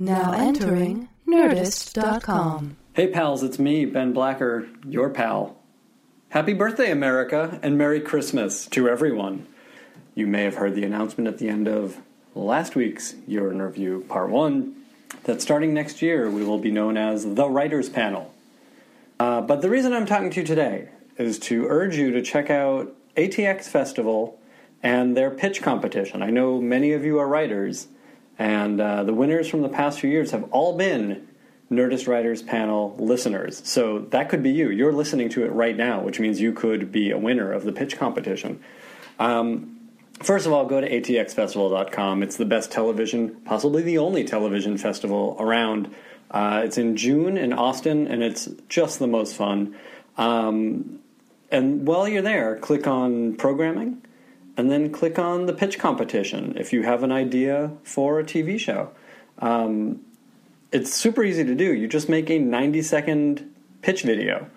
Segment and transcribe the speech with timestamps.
[0.00, 2.76] Now entering Nerdist.com.
[2.92, 5.56] Hey pals, it's me, Ben Blacker, your pal.
[6.28, 9.48] Happy birthday, America, and Merry Christmas to everyone.
[10.14, 11.98] You may have heard the announcement at the end of
[12.36, 14.76] last week's Year in Review Part 1
[15.24, 18.32] that starting next year we will be known as the Writers Panel.
[19.18, 22.50] Uh, but the reason I'm talking to you today is to urge you to check
[22.50, 24.38] out ATX Festival
[24.80, 26.22] and their pitch competition.
[26.22, 27.88] I know many of you are writers,
[28.38, 31.28] and uh, the winners from the past few years have all been
[31.70, 33.60] Nerdist Writers Panel listeners.
[33.64, 34.70] So that could be you.
[34.70, 37.72] You're listening to it right now, which means you could be a winner of the
[37.72, 38.62] pitch competition.
[39.18, 39.78] Um,
[40.20, 42.22] First of all, go to atxfestival.com.
[42.24, 45.94] It's the best television, possibly the only television festival around.
[46.30, 49.76] Uh, it's in June in Austin, and it's just the most fun.
[50.16, 50.98] Um,
[51.52, 54.02] and while you're there, click on programming,
[54.58, 58.58] and then click on the pitch competition if you have an idea for a TV
[58.58, 58.90] show.
[59.38, 60.00] Um,
[60.72, 61.72] it's super easy to do.
[61.72, 64.50] You just make a 90 second pitch video.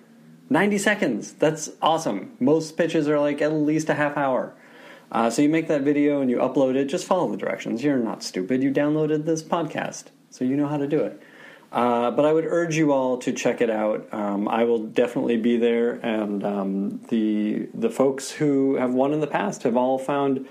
[0.50, 1.34] 90 seconds.
[1.34, 2.36] That's awesome.
[2.40, 4.56] Most pitches are like at least a half hour.
[5.12, 6.86] Uh, so you make that video and you upload it.
[6.86, 7.84] Just follow the directions.
[7.84, 8.64] You're not stupid.
[8.64, 11.22] You downloaded this podcast, so you know how to do it.
[11.72, 14.14] Uh, but I would urge you all to check it out.
[14.14, 19.22] Um, I will definitely be there, and um, the the folks who have won in
[19.22, 20.48] the past have all found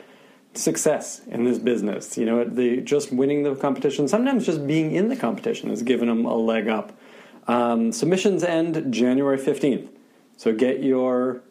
[0.54, 2.16] success in this business.
[2.16, 6.08] You know, the just winning the competition, sometimes just being in the competition has given
[6.08, 6.98] them a leg up.
[7.46, 9.90] Um, submissions end January fifteenth,
[10.38, 11.42] so get your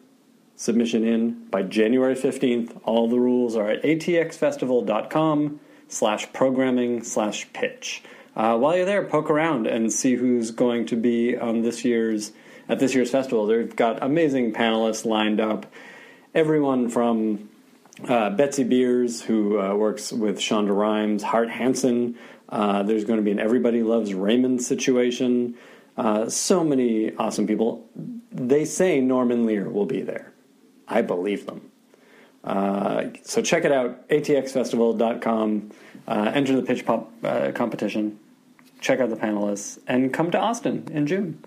[0.60, 2.78] submission in by January 15th.
[2.84, 8.02] All the rules are at atxfestival.com slash programming slash pitch.
[8.36, 12.32] Uh, while you're there, poke around and see who's going to be on this year's
[12.68, 13.46] at this year's festival.
[13.46, 15.66] They've got amazing panelists lined up.
[16.34, 17.48] Everyone from
[18.08, 22.16] uh, Betsy Beers, who uh, works with Shonda Rhimes, Hart Hanson.
[22.48, 25.56] Uh, there's going to be an Everybody Loves Raymond situation.
[25.96, 27.88] Uh, so many awesome people.
[28.30, 30.32] They say Norman Lear will be there.
[30.86, 31.69] I believe them.
[32.42, 35.70] Uh, so check it out, atxfestival.com.
[36.08, 38.18] Uh, enter the pitch pop uh, competition.
[38.80, 41.44] Check out the panelists and come to Austin in June.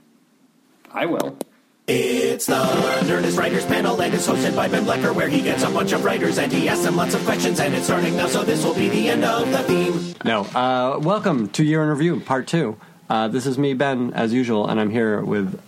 [0.92, 1.38] I will.
[1.86, 5.70] It's the Nerdist Writers Panel, and it's hosted by Ben Blacker, where he gets a
[5.70, 7.60] bunch of writers and he asks them lots of questions.
[7.60, 10.16] And it's starting now, so this will be the end of the theme.
[10.24, 10.44] No.
[10.44, 12.78] Uh, welcome to Year in Review, Part 2.
[13.10, 15.60] Uh, this is me, Ben, as usual, and I'm here with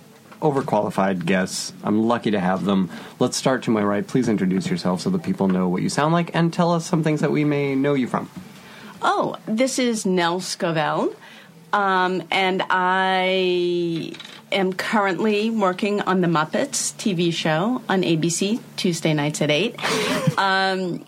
[0.46, 1.74] overqualified guests.
[1.84, 2.92] I'm lucky to have them.
[3.18, 4.06] Let's start to my right.
[4.06, 7.04] Please introduce yourself so that people know what you sound like and tell us some
[7.04, 8.30] things that we may know you from.
[9.02, 11.16] Oh, this is Nell Scovell,
[11.74, 14.14] um, and I
[14.52, 19.76] am currently working on the Muppets TV show on ABC Tuesday nights at 8.
[20.38, 21.06] Um,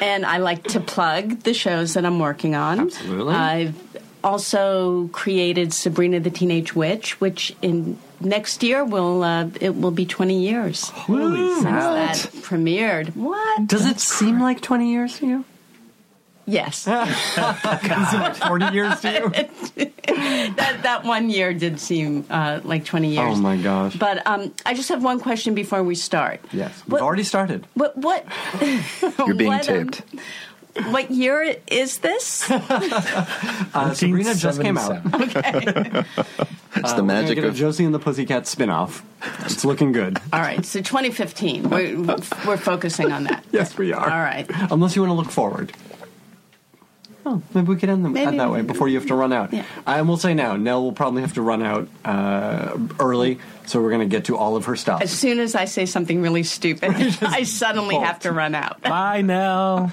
[0.00, 2.78] and I like to plug the shows that I'm working on.
[2.78, 3.34] Absolutely.
[3.34, 3.74] I've
[4.22, 10.06] also created Sabrina the Teenage Witch, which in next year will uh, it will be
[10.06, 13.14] 20 years Holy since that premiered.
[13.16, 13.66] What?
[13.66, 15.44] Does it seem like 20 years to you?
[16.46, 16.84] Yes.
[16.84, 19.30] Does it 40 years to you?
[20.56, 23.20] that that one year did seem uh, like 20 years.
[23.20, 23.94] Oh my gosh.
[23.96, 26.40] But um, I just have one question before we start.
[26.52, 26.72] Yes.
[26.86, 27.66] We've What- already started.
[27.74, 28.26] What what?
[29.18, 30.02] You're being what, um, taped.
[30.90, 32.50] What year is this?
[33.72, 35.00] Uh, Sabrina just came out.
[36.76, 39.04] It's the magic gonna get a of Josie and the Pussycat spin-off.
[39.40, 40.18] It's looking good.
[40.32, 41.68] All right, so 2015.
[41.68, 42.00] We're,
[42.46, 43.44] we're focusing on that.
[43.52, 44.02] Yes, we are.
[44.08, 44.46] All right.
[44.70, 45.72] Unless you want to look forward.
[47.26, 48.36] Oh, maybe we could end them Maybe.
[48.38, 49.52] that way before you have to run out.
[49.52, 49.64] Yeah.
[49.86, 53.38] I will say now, Nell will probably have to run out uh, early,
[53.70, 55.00] so we're going to get to all of her stuff.
[55.00, 56.90] As soon as I say something really stupid,
[57.22, 58.04] I suddenly bolt.
[58.04, 58.80] have to run out.
[58.82, 59.88] Bye now.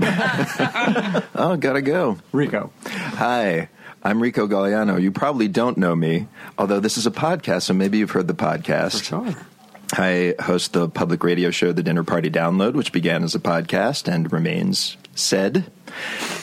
[1.35, 2.17] oh, gotta go.
[2.31, 2.71] Rico.
[2.85, 3.69] Hi,
[4.03, 4.99] I'm Rico Gagliano.
[4.99, 6.27] You probably don't know me,
[6.57, 9.03] although this is a podcast, so maybe you've heard the podcast.
[9.03, 9.35] Sure.
[9.93, 14.11] I host the public radio show, The Dinner Party Download, which began as a podcast
[14.11, 15.71] and remains said.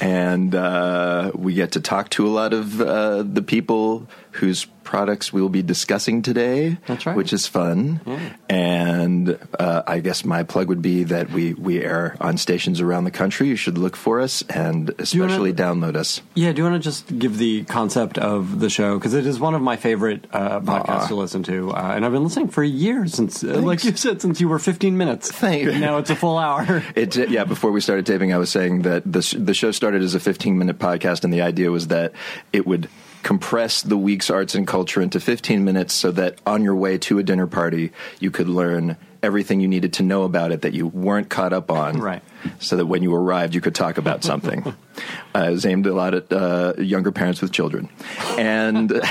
[0.00, 4.64] And uh, we get to talk to a lot of uh, the people whose
[4.94, 6.78] products we will be discussing today.
[6.86, 7.16] That's right.
[7.16, 8.00] Which is fun.
[8.48, 13.04] And uh, I guess my plug would be that we, we air on stations around
[13.04, 13.48] the country.
[13.48, 16.20] You should look for us and wanna- especially download us.
[16.34, 18.98] Yeah, do you want to just give the concept of the show?
[18.98, 21.72] Because it is one of my favorite uh, podcasts to listen to.
[21.72, 24.58] Uh, and I've been listening for years, since, uh, like you said, since you were
[24.58, 25.30] 15 minutes.
[25.32, 25.78] Thank you.
[25.78, 26.82] Now it's a full hour.
[26.94, 27.44] It yeah.
[27.44, 30.56] Before we started taping, I was saying that the the show started as a 15
[30.58, 32.12] minute podcast, and the idea was that
[32.52, 32.88] it would
[33.24, 37.18] compress the week's arts and culture into 15 minutes, so that on your way to
[37.18, 37.90] a dinner party,
[38.20, 41.70] you could learn everything you needed to know about it that you weren't caught up
[41.70, 41.98] on.
[41.98, 42.22] Right.
[42.58, 44.74] So that when you arrived, you could talk about something.
[45.36, 47.88] Uh, it was aimed a lot at uh, younger parents with children.
[48.38, 49.02] And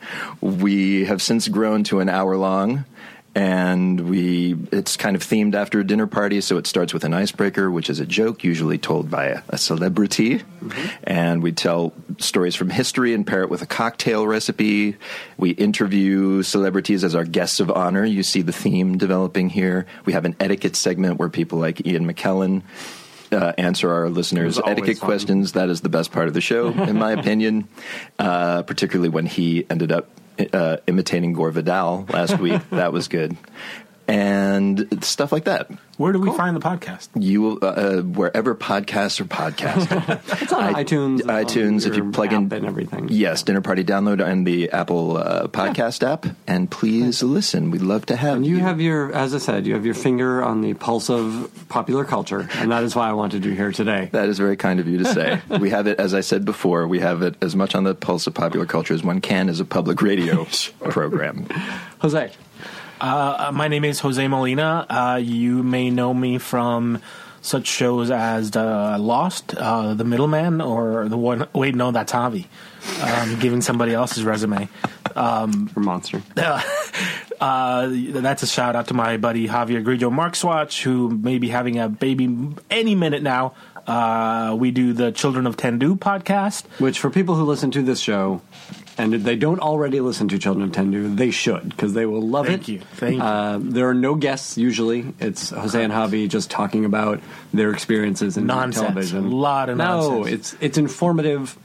[0.40, 2.84] we have since grown to an hour long.
[3.34, 7.14] And we, it's kind of themed after a dinner party, so it starts with an
[7.14, 10.42] icebreaker, which is a joke usually told by a, a celebrity.
[11.04, 14.96] And we tell stories from history and pair it with a cocktail recipe.
[15.38, 18.04] We interview celebrities as our guests of honor.
[18.04, 19.86] You see the theme developing here.
[20.04, 22.62] We have an etiquette segment where people like Ian McKellen
[23.32, 25.06] uh, answer our listeners' etiquette fun.
[25.06, 25.52] questions.
[25.52, 27.66] That is the best part of the show, in my opinion.
[28.18, 30.10] Uh, particularly when he ended up
[30.52, 32.60] uh, imitating Gore Vidal last week.
[32.70, 33.36] that was good,
[34.08, 35.70] and stuff like that.
[35.98, 37.10] Where do we find the podcast?
[37.14, 40.20] You uh, uh, wherever podcasts are podcast.
[40.42, 41.20] It's on I- iTunes.
[41.22, 41.86] on iTunes.
[41.86, 43.08] If you plug in and everything.
[43.10, 47.70] Yes, Dinner Party download and the Apple uh, podcast app, and please listen.
[47.70, 50.42] We'd love to have And you have your, as I said, you have your finger
[50.42, 54.08] on the pulse of popular culture, and that is why I wanted you here today.
[54.12, 55.40] That is very kind of you to say.
[55.60, 58.26] we have it, as I said before, we have it as much on the pulse
[58.26, 60.46] of popular culture as one can as a public radio
[60.90, 61.46] program.
[62.00, 62.32] Jose,
[63.02, 64.86] Uh, my name is Jose Molina.
[64.88, 67.02] Uh, you may know me from
[67.40, 71.48] such shows as uh, Lost, uh, The Middleman, or the one.
[71.52, 72.46] Wait, no, that's Javi.
[73.02, 74.68] Um, giving somebody else's resume.
[75.14, 76.22] for Monster.
[77.42, 81.76] Uh, that's a shout out to my buddy Javier Grillo Marxuach, who may be having
[81.76, 83.54] a baby any minute now.
[83.84, 86.64] Uh, we do the Children of Tendu podcast.
[86.78, 88.42] Which, for people who listen to this show,
[89.02, 92.22] and if they don't already listen to Children of Tendu, they should because they will
[92.22, 92.50] love it.
[92.50, 92.72] Thank it.
[92.72, 92.78] you.
[92.94, 93.20] Thank you.
[93.20, 95.12] Uh, there are no guests usually.
[95.18, 97.20] It's Jose and Javi just talking about
[97.52, 98.86] their experiences in Nonsense.
[98.86, 99.24] television.
[99.24, 100.32] A lot of no, nonsense.
[100.32, 101.58] it's it's informative.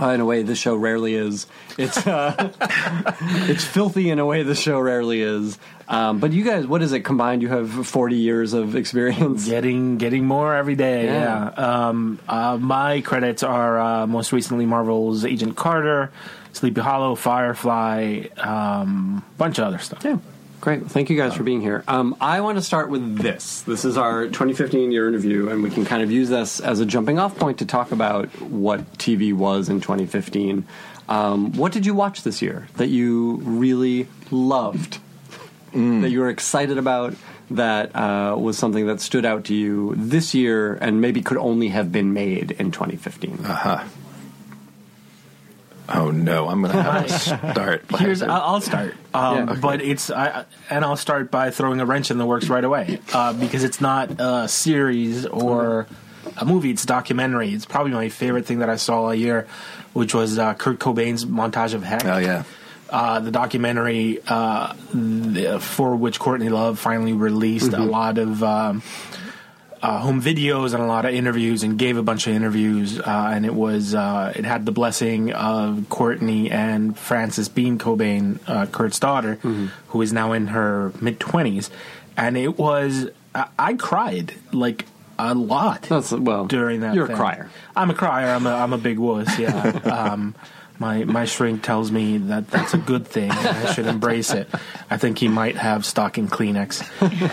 [0.00, 1.46] Uh, in a way, the show rarely is.
[1.76, 2.50] It's uh,
[3.20, 5.58] it's filthy in a way the show rarely is.
[5.86, 7.42] Um, but you guys, what is it combined?
[7.42, 9.46] You have forty years of experience.
[9.46, 11.04] Getting getting more every day.
[11.04, 11.50] Yeah.
[11.58, 11.88] Yeah.
[11.88, 16.10] Um, uh, my credits are uh, most recently Marvel's Agent Carter,
[16.52, 20.04] Sleepy Hollow, Firefly, um, bunch of other stuff.
[20.04, 20.18] Yeah.
[20.60, 20.86] Great.
[20.88, 21.82] Thank you guys for being here.
[21.88, 23.62] Um, I want to start with this.
[23.62, 26.80] This is our 2015 Year in Review, and we can kind of use this as
[26.80, 30.66] a jumping off point to talk about what TV was in 2015.
[31.08, 34.98] Um, what did you watch this year that you really loved,
[35.72, 37.14] that you were excited about,
[37.50, 41.68] that uh, was something that stood out to you this year and maybe could only
[41.68, 43.38] have been made in 2015?
[45.92, 47.12] Oh no, I'm going to have to
[47.52, 47.84] start.
[47.98, 49.50] Here's I'll start, um, Yeah.
[49.52, 49.60] Okay.
[49.60, 53.00] but it's I, and I'll start by throwing a wrench in the works right away
[53.12, 55.86] uh, because it's not a series or
[56.36, 57.50] a movie; it's a documentary.
[57.52, 59.48] It's probably my favorite thing that I saw all year,
[59.92, 62.04] which was uh, Kurt Cobain's montage of Heck.
[62.04, 62.44] oh yeah.
[62.90, 64.74] uh, the documentary uh,
[65.58, 68.82] for which Courtney Love finally released a lot of um,
[69.82, 73.30] uh, home videos and a lot of interviews and gave a bunch of interviews uh,
[73.32, 78.66] and it was uh, it had the blessing of Courtney and Frances Bean Cobain, uh,
[78.66, 79.36] Kurt's daughter,
[79.88, 81.70] who is now in her mid twenties,
[82.16, 84.86] and it was I, I cried like
[85.18, 86.94] a lot That's well during that.
[86.94, 87.16] You're thing.
[87.16, 87.50] a crier.
[87.76, 88.28] I'm a crier.
[88.34, 89.38] I'm a I'm a big wuss.
[89.38, 89.52] Yeah.
[89.84, 90.34] um,
[90.80, 93.30] my my shrink tells me that that's a good thing.
[93.30, 94.48] and I should embrace it.
[94.90, 96.80] I think he might have stocking Kleenex.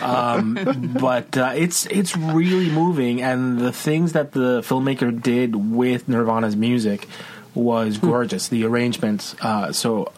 [0.04, 6.08] Um, but uh, it's it's really moving, and the things that the filmmaker did with
[6.08, 7.08] Nirvana's music
[7.56, 8.50] was gorgeous.
[8.50, 9.36] The arrangements.
[9.42, 10.12] Uh, so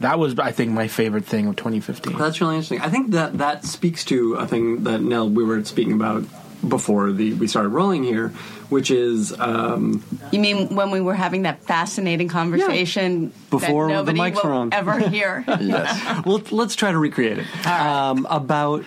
[0.00, 2.16] that was, I think, my favorite thing of 2015.
[2.16, 2.80] That's really interesting.
[2.80, 6.24] I think that that speaks to a thing that Nell we were speaking about
[6.66, 8.28] before the we started rolling here,
[8.68, 14.12] which is um, You mean when we were having that fascinating conversation Before the that
[14.14, 14.72] nobody mics were on.
[14.72, 15.44] ever hear?
[15.60, 16.24] Yes.
[16.26, 18.84] well, let's try to recreate it um, about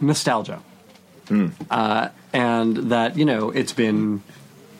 [0.00, 0.60] nostalgia,
[1.70, 4.22] uh, and that you know it's been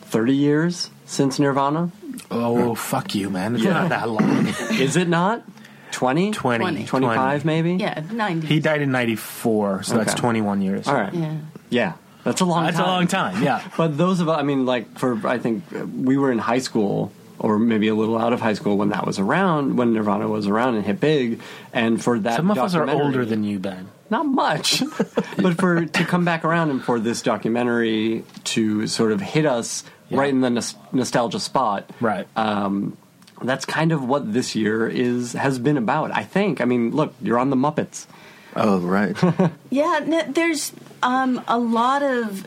[0.03, 1.91] thirty years since Nirvana.
[2.29, 3.55] Oh fuck you, man!
[3.55, 4.47] It's not that long.
[4.71, 5.43] Is it not?
[5.91, 6.31] 20?
[6.31, 6.85] 20, 20.
[6.85, 7.73] 25 maybe?
[7.73, 8.47] yeah, 90.
[8.47, 10.87] He died in '94, so that's 21 years.
[10.87, 11.13] All right.
[11.13, 11.35] Yeah.
[11.69, 11.93] Yeah.
[12.23, 12.85] That's a long That's time.
[12.85, 13.43] a long time.
[13.43, 13.61] Yeah.
[13.77, 16.59] But those of us, I mean, like for I think uh, we were in high
[16.59, 20.27] school or maybe a little out of high school when that was around, when Nirvana
[20.27, 21.41] was around and hit big,
[21.73, 23.87] and for that Some of us are older than you, Ben.
[24.11, 24.83] not much,
[25.41, 29.83] but for to come back around and for this documentary to sort of hit us
[30.09, 30.19] Yeah.
[30.19, 32.27] right in the nos- nostalgia spot, Right.
[32.35, 32.95] Um,
[33.41, 36.11] that's kind of what this year is has been about.
[36.15, 36.61] I think.
[36.61, 38.05] I mean, look, you're on the Muppets.
[38.55, 39.15] Oh right.
[39.69, 42.45] Yeah, no, there's um, a lot of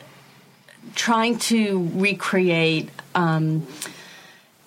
[0.94, 3.66] trying to recreate, um,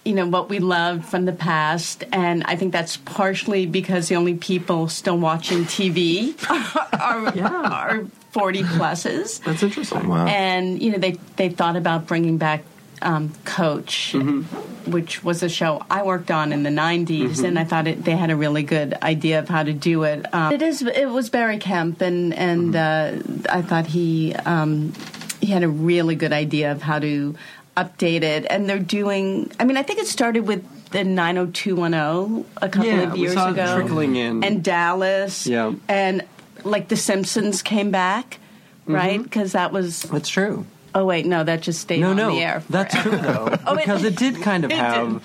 [0.04, 4.16] you know, what we loved from the past, and I think that's partially because the
[4.16, 6.34] only people still watching TV
[7.00, 9.44] are, are forty pluses.
[9.44, 10.08] That's interesting.
[10.08, 10.26] Wow.
[10.26, 12.64] and you know they they thought about bringing back
[13.02, 14.92] um, Coach, Mm-hmm.
[14.92, 18.16] which was a show I worked on in the 90s, and I thought it, they
[18.16, 20.26] had a really good idea of how to do it.
[20.34, 20.82] Um, it is.
[20.82, 23.46] It was Barry Kemp, and and Mm-hmm.
[23.48, 24.94] uh, I thought he um,
[25.42, 27.36] he had a really good idea of how to
[27.76, 28.46] update it.
[28.50, 29.52] And they're doing.
[29.60, 33.34] I mean, I think it started with the 90210 a couple Yeah, of we years
[33.34, 34.44] saw it ago, trickling in.
[34.44, 35.74] and Dallas, Yeah.
[35.88, 36.24] and
[36.64, 38.40] like The Simpsons came back,
[38.84, 38.96] Mm-hmm.
[38.96, 39.22] right?
[39.22, 40.04] Because that was.
[40.04, 40.66] That's true.
[41.00, 42.64] Oh wait, no, that just stayed No, on no, the air.
[42.70, 45.22] that's true though, Oh, it- because it, did kind of have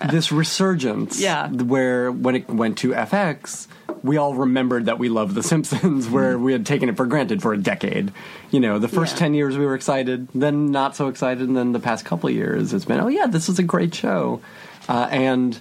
[0.10, 1.20] this resurgence.
[1.20, 1.48] Yeah.
[1.48, 3.66] where when it went to FX,
[4.02, 7.40] we all remembered that we loved The Simpsons, where we had taken it for granted
[7.40, 8.12] for a decade.
[8.50, 9.20] You know, the first Yeah.
[9.20, 12.34] ten years we were excited, then not so excited, and then the past couple of
[12.34, 14.40] years it's been, oh yeah, this is a great show,
[14.88, 15.58] uh, and.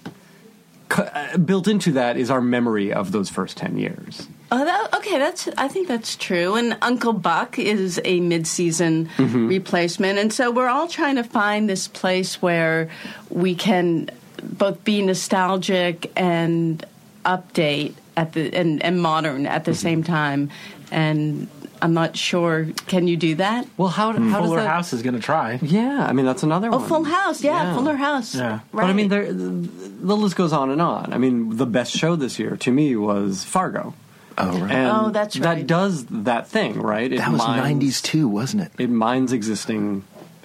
[0.91, 4.27] uh, Built into that is our memory of those first ten years.
[4.55, 5.17] Oh, that, okay.
[5.17, 5.47] That's.
[5.57, 6.53] I think that's true.
[6.55, 9.47] And Uncle Buck is a mid-season Mm-hmm.
[9.47, 12.89] replacement, and so we're all trying to find this place where
[13.29, 14.09] we can
[14.43, 16.85] both be nostalgic and
[17.25, 19.79] update at the and, and modern at the Mm-hmm.
[19.87, 20.49] same time.
[20.91, 21.47] And
[21.81, 22.67] I'm not sure.
[22.85, 23.65] Can you do that?
[23.77, 24.67] Well, how, how does Fuller that?
[24.67, 25.57] House is going to try.
[25.63, 26.87] Yeah, I mean that's another Oh, one.
[26.87, 27.43] Full House.
[27.43, 27.73] Yeah, Yeah.
[27.75, 28.35] Fuller House.
[28.35, 28.51] Yeah.
[28.51, 28.61] Right.
[28.71, 31.11] But I mean, there, the list goes on and on.
[31.11, 33.95] I mean, the best show this year to me was Fargo.
[34.37, 34.71] Oh, right.
[34.71, 35.59] And Oh, that's right.
[35.59, 37.11] That does that thing, right?
[37.11, 38.71] It that was mines- 90s too, wasn't it?
[38.79, 40.03] It mines existing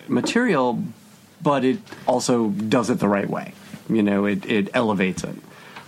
[0.09, 0.83] material,
[1.43, 3.55] but it also does it the right way.
[3.89, 5.35] You know, it, it elevates it.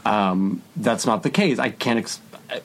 [0.06, 1.58] Um, that's not the case.
[1.58, 1.98] I can't.
[1.98, 2.20] Ex-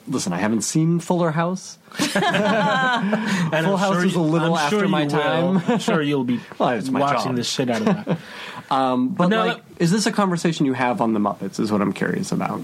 [0.08, 1.76] listen, I haven't seen Fuller House.
[2.16, 5.58] And Full I'm House is a little I'm after sure my time.
[5.66, 7.36] I'm sure you'll be Well, it's watching job.
[7.36, 8.18] the shit out of that.
[8.68, 11.60] But No, like, is this a conversation you have on the Muppets?
[11.60, 12.60] Is what I'm curious about.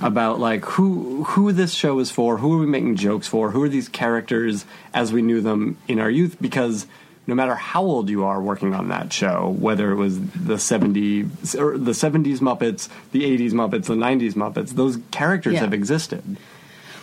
[0.00, 3.62] About like who who this show is for, who are we making jokes for, who
[3.62, 6.36] are these characters as we knew them in our youth?
[6.40, 6.86] Because
[7.26, 11.58] no matter how old you are working on that show, whether it was the 70s
[11.58, 15.60] or the 70s Muppets, the 80s Muppets, the 90s Muppets, those characters Yeah.
[15.60, 16.36] have existed.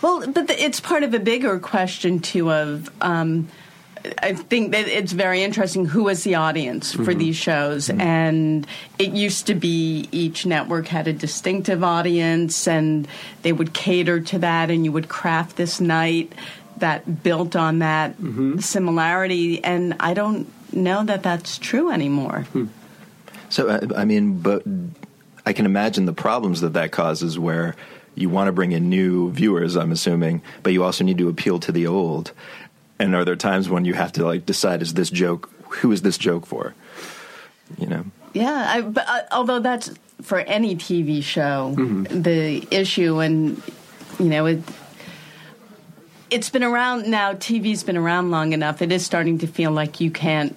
[0.02, 2.52] Well, but the, it's part of a bigger question too.
[2.52, 3.48] Of um,
[4.22, 7.20] I think that it's very interesting who is the audience for Mm-hmm.
[7.20, 8.68] these shows, and
[9.00, 13.08] it used to be each network had a distinctive audience, and
[13.42, 16.34] they would cater to that, and you would craft this night
[16.78, 18.60] that built on that Mm-hmm.
[18.60, 19.64] similarity.
[19.64, 22.42] And I don't know that that's true anymore.
[22.54, 22.66] Hmm.
[23.50, 24.64] So, uh, I mean, but
[25.46, 27.76] I can imagine the problems that that causes where
[28.16, 31.60] you want to bring in new viewers, I'm assuming, but you also need to appeal
[31.60, 32.32] to the old.
[33.00, 36.02] And are there times when you have to like decide is this joke who is
[36.02, 36.74] this joke for?
[37.78, 38.06] You know.
[38.34, 42.22] Yeah, I, but uh, although that's for any TV show, Mm-hmm.
[42.22, 43.62] the issue, and
[44.20, 44.62] you know, it
[46.30, 47.34] it's been around now.
[47.34, 48.82] TV's been around long enough.
[48.82, 50.56] It is starting to feel like you can't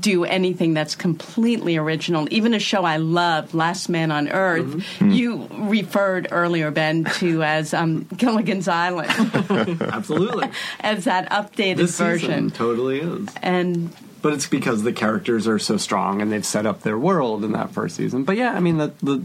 [0.00, 2.26] do anything that's completely original.
[2.30, 5.10] Even a show I love, Last Man on Earth, Mm-hmm.
[5.10, 9.10] you referred earlier, Ben, to as um, Gilligan's Island,
[9.80, 10.48] Absolutely.
[10.80, 12.50] as that updated this version.
[12.50, 13.28] totally is.
[13.42, 13.90] And
[14.22, 17.52] But it's because the characters are so strong and they've set up their world in
[17.52, 18.24] that first season.
[18.24, 19.22] But yeah, I mean the the,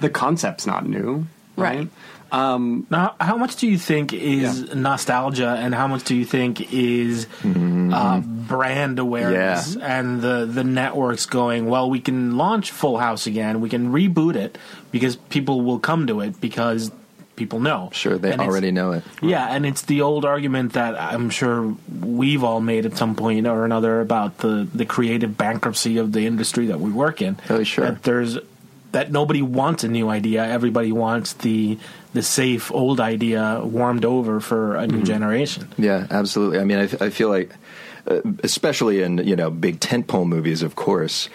[0.00, 1.78] the concept's not new, right?
[1.78, 1.88] Right.
[2.90, 4.74] Now, how much do you think is Yeah.
[4.74, 9.98] nostalgia, and how much do you think is uh, brand awareness Yeah.
[10.00, 11.66] and the the networks going?
[11.66, 13.60] Well, we can launch Full House again.
[13.60, 14.58] We can reboot it
[14.90, 16.90] because people will come to it because
[17.36, 17.90] people know.
[17.92, 19.02] Sure, they And already know it.
[19.20, 23.46] Yeah, and it's the old argument that I'm sure we've all made at some point
[23.46, 27.36] or another about the, the creative bankruptcy of the industry that we work in.
[27.50, 27.86] Oh, sure.
[27.90, 28.38] That there's
[28.92, 30.46] that nobody wants a new idea.
[30.46, 31.76] Everybody wants the
[32.14, 35.04] the safe old idea warmed over for a new Mm-hmm.
[35.04, 35.68] generation.
[35.76, 36.58] Yeah, absolutely.
[36.60, 37.50] I mean, I, I feel like,
[38.06, 41.28] uh, especially in you know big tentpole movies, of course,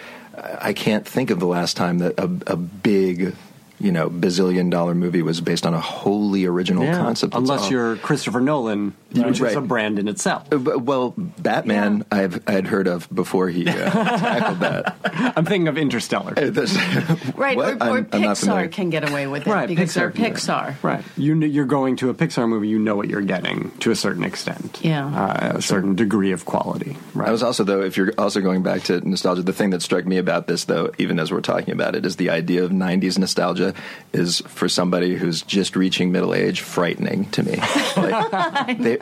[0.60, 3.34] I can't think of the last time that a, a big,
[3.80, 7.34] you know, bazillion dollar movie was based on a wholly original Yeah, concept.
[7.34, 9.56] Unless all- you're Christopher Nolan, which is Right.
[9.56, 10.46] a brand in itself.
[10.52, 14.96] Uh, but- Well, Batman, I've I had heard of before he uh, tackled that.
[15.36, 16.32] I'm thinking of Interstellar.
[16.36, 16.76] Uh, that's-
[17.36, 17.74] right, What?
[17.74, 18.22] or, or I'm- I'm.
[18.22, 20.82] Pixar can get away with it Right, because they're Pixar, Pixar.
[20.82, 21.04] Right.
[21.16, 23.96] You kn- you're going to a Pixar movie, you know what you're getting to a
[23.96, 24.80] certain extent.
[24.82, 25.06] Yeah.
[25.06, 26.96] Uh, a certain degree of quality.
[27.14, 27.28] Right.
[27.28, 30.04] I was also though, if you're also going back to nostalgia, the thing that struck
[30.06, 33.18] me about this though, even as we're talking about it, is the idea of '90s
[33.18, 33.69] nostalgia
[34.12, 37.56] is for somebody who's just reaching middle age, frightening to me.
[37.96, 38.98] Like, they,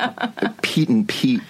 [0.62, 1.42] Pete and Pete,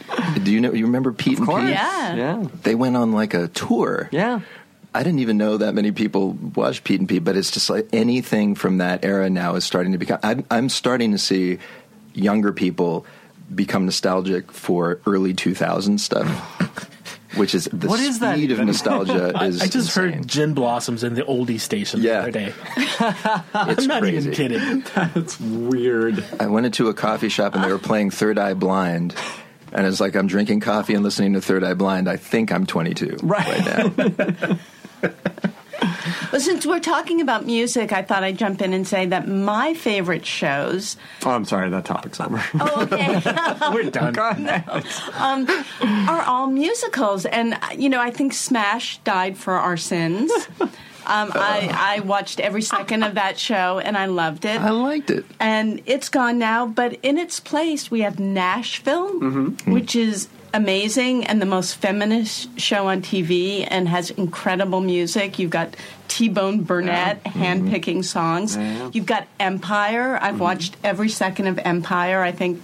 [0.42, 0.72] do you know?
[0.72, 1.62] You remember Pete and Of course.
[1.64, 1.70] Pete?
[1.70, 2.14] Yeah.
[2.14, 2.46] Yeah.
[2.62, 4.08] They went on like a tour.
[4.12, 4.40] Yeah.
[4.94, 7.88] I didn't even know that many people watched Pete and Pete, but it's just like
[7.92, 10.18] anything from that era now is starting to become.
[10.22, 11.58] I'm, I'm starting to see
[12.14, 13.04] younger people
[13.54, 16.90] become nostalgic for early 2000s stuff.
[17.38, 19.60] which is the What is that speed of nostalgia I, is.
[19.62, 20.12] I just insane.
[20.12, 22.22] heard Gin Blossoms in the oldie station Yeah.
[22.22, 22.54] the other day.
[23.70, 24.16] It's I'm not crazy.
[24.16, 24.84] even kidding.
[24.94, 26.24] That's weird.
[26.40, 29.14] I went into a coffee shop and they were playing Third Eye Blind.
[29.72, 32.08] And it's like I'm drinking coffee and listening to Third Eye Blind.
[32.08, 33.64] I think I'm 22 Right.
[33.64, 34.58] now.
[36.32, 39.74] Well, since we're talking about music, I thought I'd jump in and say that my
[39.74, 40.96] favorite shows.
[41.24, 42.42] Oh, I'm sorry, that topic's over.
[42.60, 43.20] Oh, okay.
[43.72, 44.18] We're done.
[46.08, 50.30] are all musicals, and uh, you know, I think Smash died for our sins.
[50.60, 54.60] Um, I, I watched every second of that show, and I loved it.
[54.60, 55.24] I liked it.
[55.40, 56.66] and it's gone now.
[56.66, 59.18] But in its place, we have Nashville,
[59.66, 65.38] which is amazing and the most feminist show on TV, and has incredible music.
[65.38, 65.76] You've got
[66.08, 67.42] T Bone Burnett mm-hmm.
[67.42, 68.56] handpicking songs.
[68.94, 70.18] You've got Empire.
[70.20, 70.42] I've mm-hmm.
[70.42, 72.22] watched every second of Empire.
[72.22, 72.62] I think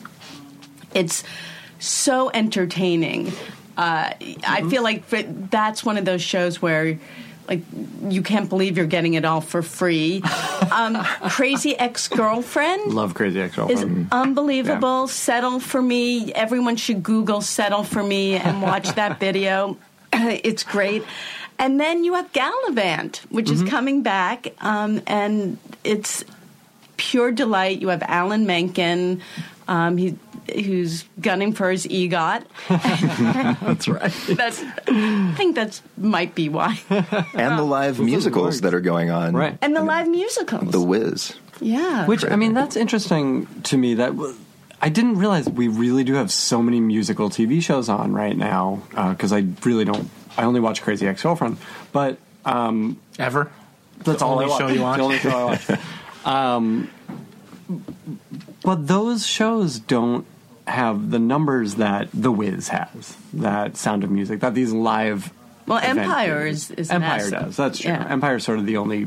[0.95, 1.25] it's
[1.79, 3.29] so entertaining.
[3.77, 4.71] Uh, I mm-hmm.
[4.71, 6.99] feel like for, that's one of those shows where.
[7.49, 7.61] Like
[8.09, 10.23] you can't believe you're getting it all for free.
[10.73, 14.07] Um, Crazy Ex Girlfriend Love Crazy Ex-Girlfriend.
[14.07, 15.07] Is unbelievable.
[15.09, 16.33] Settle for me.
[16.33, 19.77] Everyone should Google "settle for me" and watch that video.
[20.13, 21.05] it's great.
[21.59, 26.25] And then you have Galavant, which is coming back, um, and it's
[26.97, 27.81] pure delight.
[27.81, 29.21] You have Alan Menken,
[29.69, 30.19] um, he,
[30.53, 32.45] who's gunning for his EGOT.
[32.69, 34.13] That's right.
[34.29, 36.79] That's, I think that's might be why.
[37.35, 39.35] And the live musicals that are going on.
[39.35, 39.57] Right.
[39.63, 40.71] And the live musicals.
[40.71, 41.35] The Wiz.
[41.61, 42.07] yeah.
[42.07, 43.95] Which I mean, that's interesting to me.
[43.95, 44.13] That
[44.83, 48.83] I didn't realize we really do have so many musical TV shows on right now
[49.11, 50.11] because I really don't.
[50.37, 51.59] I only watch Crazy Ex-Girlfriend,
[51.93, 53.51] but um, Ever?
[53.99, 54.59] that's The all only I watch.
[54.61, 54.97] show you watch?
[54.99, 55.71] The only show I watch.
[56.27, 56.91] um,
[58.63, 60.27] but those shows don't
[60.67, 65.33] have the numbers that The Wiz has, that Sound of Music, that these live.
[65.67, 66.71] Well, Empire series.
[66.71, 67.31] is- is Empire massive.
[67.33, 67.57] does.
[67.57, 67.91] That's true.
[67.93, 68.07] Yeah.
[68.09, 69.07] Empire's sort of the only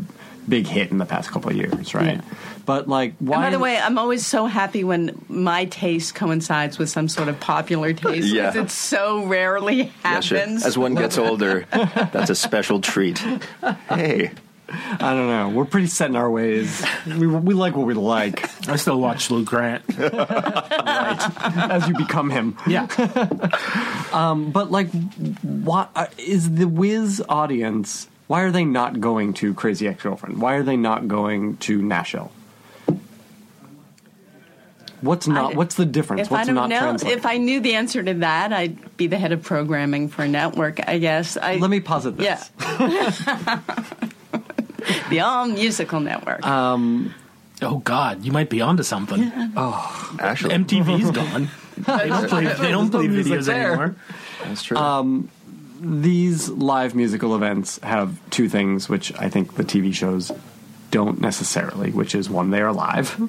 [0.50, 2.16] big hit in the past couple of years, right?
[2.16, 2.22] Yeah.
[2.66, 3.36] But like, why?
[3.36, 7.28] And by the way, I'm always so happy when my taste coincides with some sort
[7.28, 8.52] of popular taste Yeah.
[8.52, 10.38] because it so rarely Yeah, sure.
[10.40, 10.66] happens.
[10.66, 13.20] As one gets older, that's a special treat.
[13.90, 14.32] Hey.
[14.70, 15.50] I don't know.
[15.50, 16.86] We're pretty set in our ways.
[17.06, 19.84] We, we like what we like I still watch Lou Grant.
[19.98, 22.58] as you become him.
[22.68, 22.88] Yeah.
[24.12, 24.90] But like,
[25.42, 28.08] what uh, is the Wiz audience?
[28.28, 30.42] Why are they not going to Crazy Ex-Girlfriend?
[30.42, 32.32] Why are they not going to Nashville?
[35.02, 35.54] What's not?
[35.54, 36.24] I- what's the difference?
[36.24, 39.08] if what's I don't not know, if I knew the answer to that, I'd be
[39.08, 40.80] the head of programming for a network.
[40.88, 41.38] I guess.
[41.38, 42.50] I, Let me posit this.
[42.60, 43.62] Yeah.
[45.10, 46.40] the all musical network.
[46.46, 46.78] Uh,
[47.60, 49.32] Oh God, you might be onto something.
[50.20, 51.50] Actually, MTV's gone.
[51.76, 53.68] They don't play, they don't play There's no music videos there.
[53.72, 53.96] anymore.
[54.44, 54.78] that's true.
[54.78, 55.30] Um,
[55.82, 60.32] These live musical events have two things, which I think the TV shows
[60.92, 61.90] don't necessarily.
[61.90, 63.20] Which is one, they are live.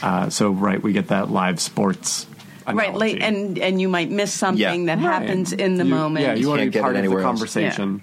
[0.00, 2.28] Uh, so right, we get that live sports.
[2.66, 4.94] right, late, and and you might miss something Yeah.
[4.96, 5.20] that Right.
[5.20, 6.26] happens in the You- moment.
[6.26, 7.40] Yeah, you want to be get part of the anywhere else.
[7.40, 8.02] conversation.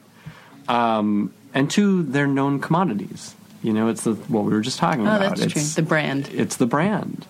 [0.68, 3.36] Um, and two, they're known commodities.
[3.62, 5.38] You know, it's the what we were just talking oh, about.
[5.38, 5.62] that's true.
[5.62, 6.30] It's, The brand.
[6.32, 7.26] it's the brand.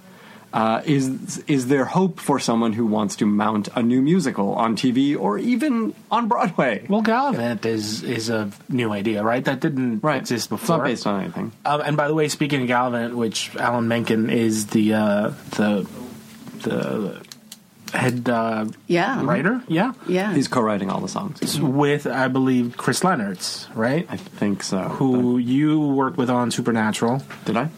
[0.51, 4.75] Uh, is is there hope for someone who wants to mount a new musical on
[4.75, 6.85] TV or even on Broadway?
[6.89, 9.45] Well, Galavant is is a new idea, right?
[9.45, 10.77] That didn't right, exist It's before.
[10.77, 11.51] not based on anything.
[11.65, 15.87] Um, and by the way, speaking of Galavant, which Alan Menken is the uh, the
[16.63, 17.21] the
[17.93, 19.23] head uh, Yeah.
[19.23, 20.33] writer, yeah, Yeah.
[20.33, 21.59] He's co-writing all the songs.
[21.59, 24.05] with I believe Chris Lennertz, right?
[24.09, 24.79] I think so.
[24.79, 27.21] Who you worked with on Supernatural?
[27.45, 27.69] did I?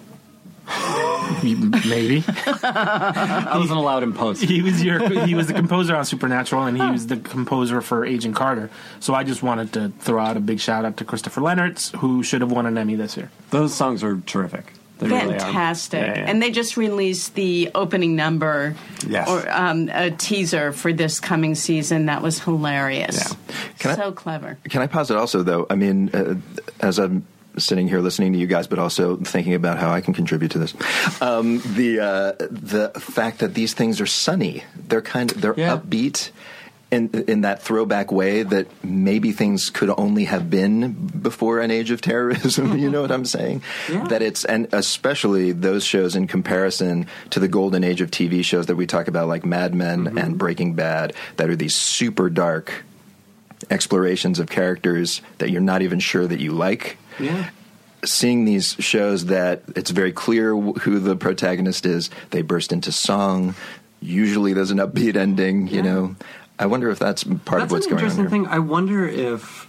[1.43, 4.41] Maybe I wasn't allowed in post.
[4.43, 8.05] he was your he was the composer on Supernatural, and he was the composer for
[8.05, 8.69] Agent Carter.
[8.99, 12.21] So I just wanted to throw out a big shout out to Christopher Lennertz, who
[12.23, 13.31] should have won an Emmy this year.
[13.49, 14.73] Those songs are terrific.
[15.01, 15.39] They really.
[15.39, 15.99] Fantastic.
[16.01, 16.25] Yeah, yeah.
[16.29, 18.75] And they just released the opening number
[19.07, 19.27] Yes.
[19.27, 22.05] or um, a teaser for this coming season.
[22.05, 23.17] That was hilarious.
[23.17, 23.55] Yeah.
[23.79, 24.57] Can I- so clever.
[24.69, 25.65] Can I posit also, though?
[25.69, 26.35] I mean, uh,
[26.79, 27.25] as I'm
[27.57, 30.59] sitting here listening to you guys, but also thinking about how I can contribute to
[30.59, 30.73] this,
[31.21, 35.75] um, the uh, the fact that these things are sunny, they're kind of they're Yeah.
[35.77, 36.29] upbeat.
[36.91, 41.89] In, in that throwback way that maybe things could only have been before an age
[41.89, 43.61] of terrorism, you know what I'm saying?
[43.89, 44.03] Yeah.
[44.07, 48.65] That it's and especially those shows in comparison to the golden age of TV shows
[48.65, 50.17] that we talk about, like Mad Men mm-hmm.
[50.17, 52.83] and Breaking Bad, that are these super dark
[53.69, 56.97] explorations of characters that you're not even sure that you like.
[57.19, 57.49] Yeah.
[58.03, 63.55] Seeing these shows that it's very clear who the protagonist is, they burst into song.
[64.01, 65.81] Usually there's an upbeat ending, you Yeah.
[65.83, 66.15] know.
[66.61, 68.03] I wonder if that's part of what's going on.
[68.05, 68.47] That's an interesting thing.
[68.47, 69.67] I wonder if,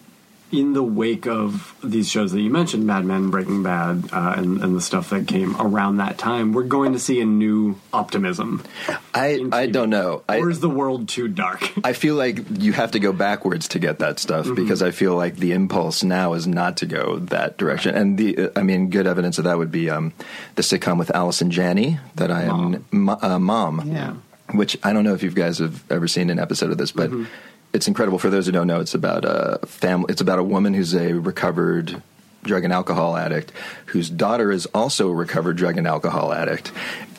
[0.52, 4.62] in the wake of these shows that you mentioned, Mad Men, Breaking Bad, uh, and,
[4.62, 8.62] and the stuff that came around that time, we're going to see a new optimism.
[9.14, 10.22] I I don't know.
[10.28, 11.72] I, or is the world too dark?
[11.84, 14.56] I feel like you have to go backwards to get that stuff Mm-hmm.
[14.56, 17.94] because I feel like the impulse now is not to go that direction.
[17.94, 20.12] And the, I mean, good evidence of that would be um,
[20.56, 23.90] the sitcom with Allison Janney that I am, Mo- uh, Mom.
[23.90, 24.16] Yeah.
[24.52, 27.10] Which I don't know if you guys have ever seen an episode of this, but
[27.10, 27.24] Mm-hmm.
[27.72, 28.18] it's incredible.
[28.18, 30.06] For those who don't know, it's about a family.
[30.10, 32.02] It's about a woman who's a recovered
[32.44, 33.52] drug and alcohol addict
[33.86, 36.72] whose daughter is also a recovered drug and alcohol addict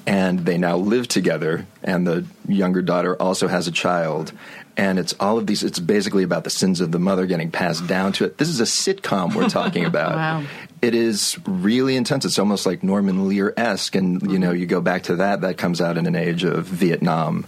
[0.05, 4.33] and they now live together and the younger daughter also has a child
[4.75, 7.87] and it's all of these it's basically about the sins of the mother getting passed
[7.87, 10.43] down to it this is a sitcom we're talking about Wow.
[10.83, 15.03] It is really intense it's almost like norman lear-esque and you know you go back
[15.03, 17.45] to that that comes out in an age of vietnam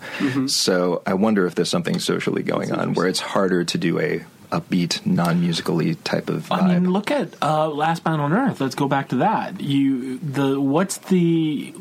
[0.47, 4.23] so i wonder if there's something socially going on where it's harder to do a
[4.51, 8.61] upbeat non-musically type of vibe I mean, look at uh, Last Man on Earth.
[8.61, 9.59] Let's go back to that.
[9.59, 11.73] You the what's the?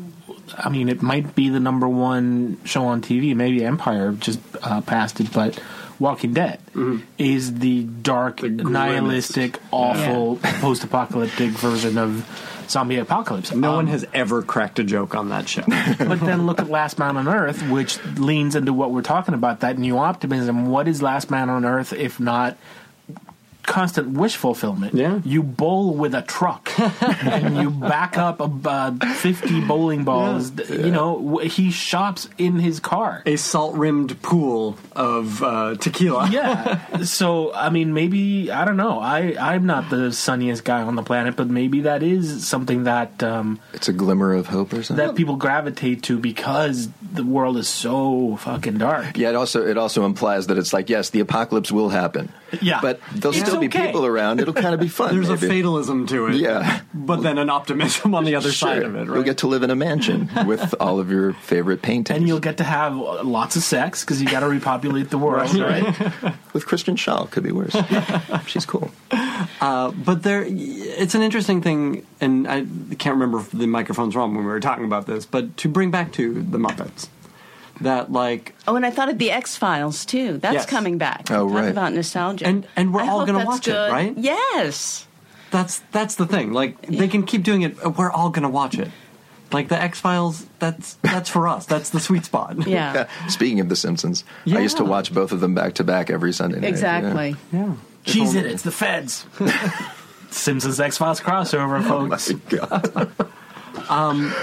[0.57, 3.35] I mean, it might be the number one show on TV.
[3.35, 5.59] Maybe Empire just uh, passed it, but
[5.99, 6.59] Walking Dead
[7.17, 8.57] is the dark, Mm-hmm.
[8.57, 13.53] The nihilistic, awful, post-apocalyptic version of zombie apocalypse.
[13.53, 15.63] No Um, one has ever cracked a joke on that show.
[15.99, 19.59] but then look at Last Man on Earth, which leans into what we're talking about
[19.61, 20.65] that new optimism.
[20.67, 22.57] What is Last Man on Earth if not
[23.65, 24.93] constant wish fulfillment?
[24.93, 25.19] Yeah.
[25.23, 30.51] You bowl with a truck and you back up about 50 bowling balls.
[30.69, 33.23] You know, he shops in his car.
[33.25, 36.29] a salt rimmed pool of uh, tequila.
[36.29, 36.81] Yeah.
[37.05, 38.99] So I mean, maybe I don't know.
[38.99, 43.21] I I'm not the sunniest guy on the planet, but maybe that is something that
[43.23, 47.57] um, it's a glimmer of hope or something that people gravitate to because the world
[47.57, 49.17] is so fucking dark.
[49.17, 52.29] Yeah, it also it also implies that it's like yes, the apocalypse will happen.
[52.61, 52.79] Yeah.
[52.81, 53.87] but there'll It's still be okay.
[53.87, 54.39] people around.
[54.39, 55.13] It'll kind of be fun.
[55.13, 56.35] There's a fatalism to it.
[56.35, 56.81] Yeah.
[56.93, 59.15] But then an optimism on the other side of it, right?
[59.15, 62.17] You'll get to live in a mansion with all of your favorite paintings.
[62.17, 65.53] And you'll get to have lots of sex because you got to repopulate the world,
[65.55, 65.83] right?
[66.53, 67.29] with Kristen Schaal.
[67.29, 67.75] Could be worse.
[68.47, 68.91] She's cool.
[69.61, 72.65] Uh, but there, it's an interesting thing, and I
[72.95, 75.91] can't remember if the microphone's wrong when we were talking about this, but to bring
[75.91, 77.07] back to the Muppets,
[77.81, 80.37] that like, Oh, and I thought of the X Files too.
[80.37, 80.65] That's Yes.
[80.65, 81.29] coming back.
[81.31, 81.69] Oh, Talk right.
[81.71, 82.47] about nostalgia.
[82.47, 84.13] And- and we're I all gonna that's watch it, right?
[84.17, 85.07] Yes.
[85.51, 86.51] that's that's the thing.
[86.53, 87.97] Like they can keep doing it.
[87.97, 88.89] We're all gonna watch it.
[89.51, 91.65] Like the X Files, that's that's for us.
[91.65, 92.55] That's the sweet spot.
[92.67, 93.07] Yeah.
[93.29, 96.33] Speaking of The Simpsons, I used to watch both of them back to back every
[96.33, 96.69] Sunday night.
[96.69, 97.35] Exactly.
[97.53, 97.73] yeah.
[98.05, 99.25] Cheese it, it's the feds.
[100.31, 102.31] Simpsons X Files crossover, oh folks.
[102.51, 102.59] Yeah.
[102.59, 103.29] God.
[103.89, 104.33] Um,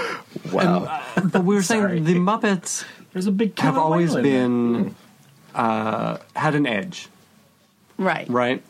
[0.51, 1.01] wow.
[1.15, 4.83] Uh, but we were saying the Muppets There's a big have always whale in there.
[4.83, 4.95] been
[5.55, 7.07] uh, had an edge.
[7.97, 8.27] Right.
[8.29, 8.63] right?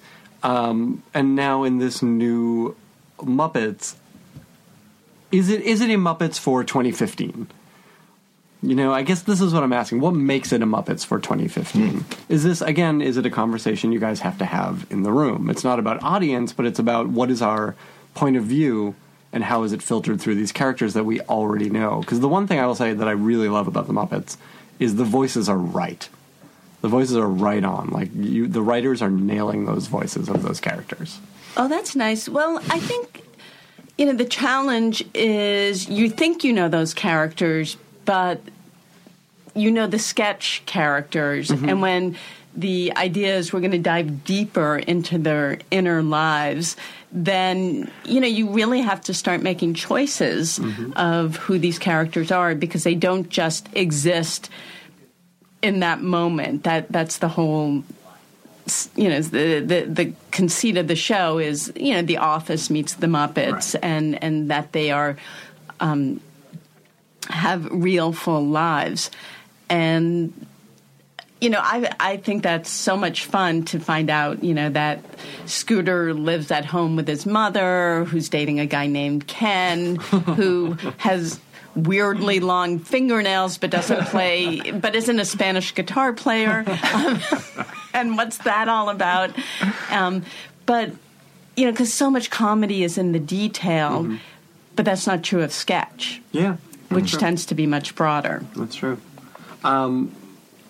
[0.44, 2.76] Um, and now in this new
[3.20, 3.96] Muppets,
[5.32, 7.48] is it is it a Muppets for 2015?
[8.62, 10.00] You know, I guess this is what I'm asking.
[10.00, 12.06] What makes it a Muppets for 2015?
[12.30, 13.02] Is this again?
[13.02, 15.50] Is it a conversation you guys have to have in the room?
[15.50, 17.76] It's not about audience, but it's about what is our
[18.14, 18.96] point of view
[19.34, 22.00] and how is it filtered through these characters that we already know.
[22.02, 24.38] Because the one thing I will say that I really love about the Muppets
[24.80, 26.08] is the voices are right.
[26.82, 27.90] The voices are right on.
[27.90, 31.20] Like you, the writers are nailing those voices of those characters.
[31.58, 32.30] Oh, that's nice.
[32.30, 33.24] Well, I think
[33.98, 38.42] you know the challenge is you think you know those characters, but
[39.56, 41.70] you know the sketch characters, mm-hmm.
[41.70, 42.18] and when
[42.56, 46.76] the idea is we're going to dive deeper into their inner lives,
[47.12, 50.60] then you know you really have to start making choices
[50.96, 54.50] of who these characters are because they don't just exist
[55.62, 56.64] in that moment.
[56.64, 57.84] That that's the whole
[58.96, 62.94] you know the, the the conceit of the show is you know the office meets
[62.96, 65.18] the muppets and and that they are
[65.80, 66.22] um,
[67.30, 69.12] have real full lives.
[69.70, 70.34] And
[71.44, 75.04] you know I I think that's so much fun to find out you know that
[75.46, 79.96] Scooter lives at home with his mother who's dating a guy named Ken
[80.38, 81.40] who has
[81.76, 86.64] weirdly long fingernails but doesn't play but isn't a Spanish guitar player.
[86.94, 87.20] Um,
[87.94, 89.32] and what's that all about?
[89.90, 90.24] Um,
[90.66, 90.92] but
[91.58, 94.18] you know because so much comedy is in the detail
[94.78, 96.56] but that's not true of sketch Yeah,
[96.88, 98.46] which tends to be much broader.
[98.56, 98.98] That's true.
[99.64, 100.16] Um,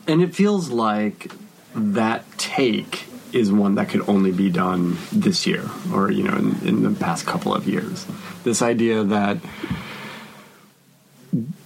[0.08, 1.32] and it feels like
[1.76, 6.68] that take is one that could only be done this year, or you know, in,
[6.68, 8.06] in the past couple of years.
[8.44, 9.38] This idea that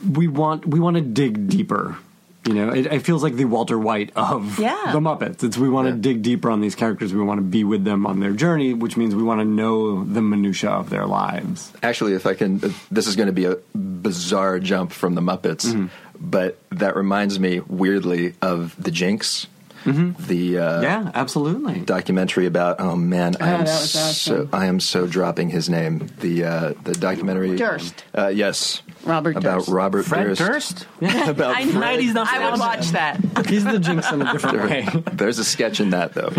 [0.10, 1.98] we want we want to dig deeper
[2.46, 4.92] You know, it, it feels like the Walter White of Yeah.
[4.94, 5.44] the Muppets.
[5.44, 6.02] It's we want to Yeah.
[6.02, 7.14] dig deeper on these characters.
[7.14, 10.06] We want to be with them on their journey, which means we want to know
[10.06, 11.74] the minutia of their lives.
[11.84, 15.22] Actually, if I can, uh, this is going to be a bizarre jump from the
[15.22, 15.88] Muppets, Mm-hmm.
[16.20, 19.48] But that reminds me weirdly of the Jinx,
[19.86, 21.80] the uh, yeah, absolutely.
[21.80, 22.82] documentary about.
[22.82, 24.50] Oh man, I Oh, am that was so.
[24.52, 26.10] I am so dropping his name.
[26.20, 28.04] The uh, the documentary Durst.
[28.14, 29.70] Uh, yes, Robert about Durst.
[29.70, 30.40] Fred Fred Durst.
[30.42, 30.88] Durst?
[31.30, 31.72] about I, know.
[31.72, 31.80] Fred.
[31.80, 33.20] Nineties not I would watch that.
[33.48, 34.88] He's the jinx in a different way.
[35.14, 36.34] There's a sketch in that though,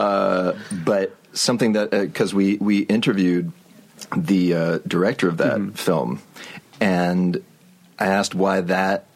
[0.00, 3.50] uh, but something that because we we interviewed
[4.16, 5.72] the uh, director of that Mm-hmm.
[5.72, 6.22] film,
[6.80, 7.42] and
[8.00, 9.06] I asked why that.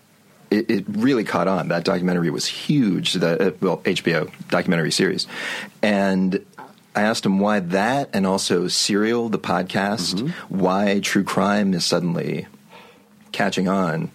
[0.50, 1.68] It, it really caught on.
[1.68, 3.14] That documentary was huge.
[3.14, 5.26] The uh, well HBO documentary series,
[5.82, 6.44] and
[6.94, 10.56] I asked him why that, and also Serial, the podcast, Mm-hmm.
[10.58, 12.46] why true crime is suddenly
[13.32, 14.10] catching on.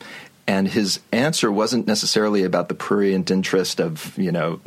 [0.47, 4.61] And his answer wasn't necessarily about the prurient interest of, you know,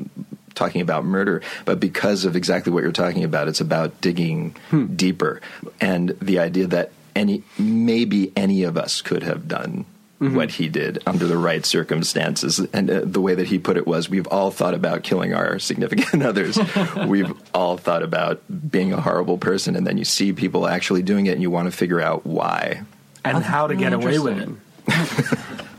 [0.54, 3.48] talking about murder, but because of exactly what you're talking about.
[3.48, 4.54] It's about digging
[4.94, 5.40] deeper
[5.80, 9.86] and the idea that any, maybe any of us could have done
[10.30, 12.61] what he did under the right circumstances.
[12.72, 15.58] And uh, the way that he put it was we've all thought about killing our
[15.58, 16.58] significant others.
[17.06, 19.74] we've all thought about being a horrible person.
[19.74, 22.82] And then you see people actually doing it and you want to figure out why.
[23.24, 25.38] and how to get away with it.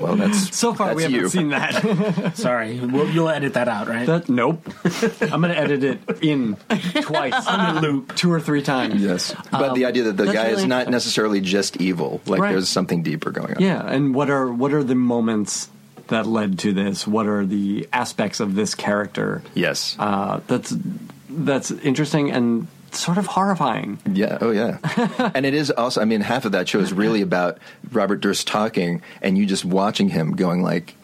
[0.00, 0.18] Interesting.
[0.18, 1.28] Well, that's So far, we haven't you.
[1.28, 2.32] seen that.
[2.36, 4.06] Sorry, we'll, you'll edit that out, right?
[4.06, 4.66] that nope.
[5.20, 6.56] I'm going to edit it in
[7.02, 9.02] twice, on the loop, two or three times.
[9.02, 12.52] Yes, but the idea that the guy really is not necessarily just evil; like Right.
[12.52, 13.62] there's something deeper going on.
[13.62, 15.68] Yeah, and what are what are the moments
[16.08, 17.06] that led to this?
[17.06, 19.42] What are the aspects of this character?
[19.54, 19.96] Yes.
[19.98, 20.74] Uh, that's
[21.28, 23.98] that's interesting and sort of horrifying.
[24.10, 24.38] yeah.
[24.40, 24.78] Oh, yeah.
[25.34, 26.00] and it is also.
[26.00, 27.58] I mean, half of that show is really about
[27.92, 30.94] Robert Durst talking, and you just watching him, going like,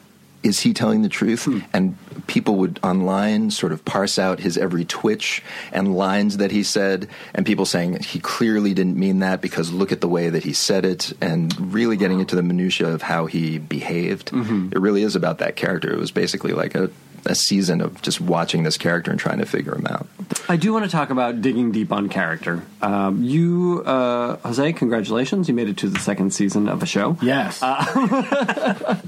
[0.43, 1.61] "Is he telling the truth?" Hmm.
[1.73, 5.43] And people would online sort of parse out his every twitch
[5.73, 9.93] and lines that he said, and people saying he clearly didn't mean that because look
[9.93, 13.27] at the way that he said it, and really getting into the minutia of how
[13.27, 14.31] he behaved.
[14.33, 14.69] Mm-hmm.
[14.73, 15.93] It really is about that character.
[15.93, 16.91] It was basically like a.
[17.27, 20.07] A season of just watching this character and trying to figure him out.
[20.49, 22.63] I do want to talk about digging deep on character.
[22.83, 25.49] Um, you, uh, Jose, congratulations!
[25.49, 27.17] You made it to the second season of a show.
[27.23, 27.63] yes.
[27.63, 29.01] Uh,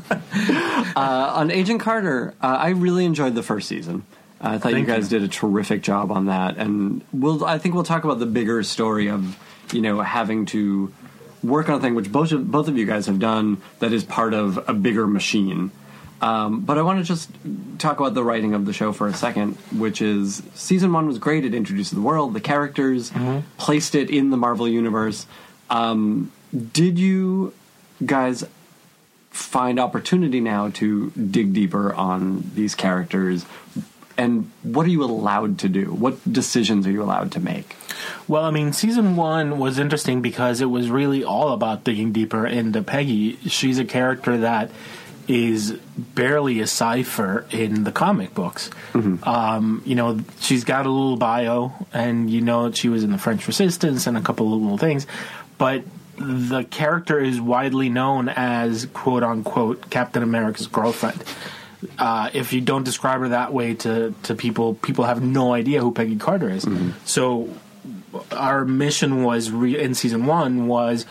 [0.97, 4.05] on Agent Carter, uh, I really enjoyed the first season.
[4.41, 5.19] I thought you guys you.
[5.19, 7.45] did a terrific job on that, and we'll.
[7.45, 9.39] I think we'll talk about the bigger story of
[9.73, 10.93] you know having to
[11.43, 14.05] work on a thing which both of, both of you guys have done that is
[14.05, 15.71] part of a bigger machine.
[16.21, 17.31] Um, but I want to just
[17.79, 21.19] talk about the writing of the show for a second, which is season one was
[21.19, 21.45] great.
[21.45, 23.13] It introduced the world, the characters,
[23.59, 25.27] placed it in the Marvel universe.
[25.69, 26.33] Um,
[26.73, 27.53] did you
[28.05, 28.45] guys
[29.31, 33.45] find opportunity now to dig deeper on these characters?
[34.17, 35.93] And what are you allowed to do?
[35.93, 37.77] What decisions are you allowed to make?
[38.27, 42.47] Well, I mean, season one was interesting because it was really all about digging deeper
[42.47, 43.37] into Peggy.
[43.49, 44.71] She's a character that
[45.29, 48.71] is barely a cipher in the comic books.
[48.95, 53.19] Um, you know, she's got a little bio, and you know she was in the
[53.19, 55.07] French Resistance and a couple of little things,
[55.59, 55.83] but
[56.19, 61.23] the character is widely known as "quote unquote" Captain America's girlfriend.
[61.99, 65.81] Uh, if you don't describe her that way to, to people, people have no idea
[65.81, 66.67] who Peggy Carter is.
[67.05, 67.51] So
[68.33, 71.05] our mission was re- in season one was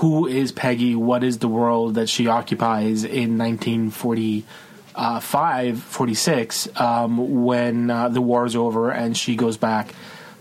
[0.00, 0.94] who is Peggy?
[0.94, 8.46] What is the world that she occupies in 1945, 46, um, when uh, the war
[8.46, 9.94] is over and she goes back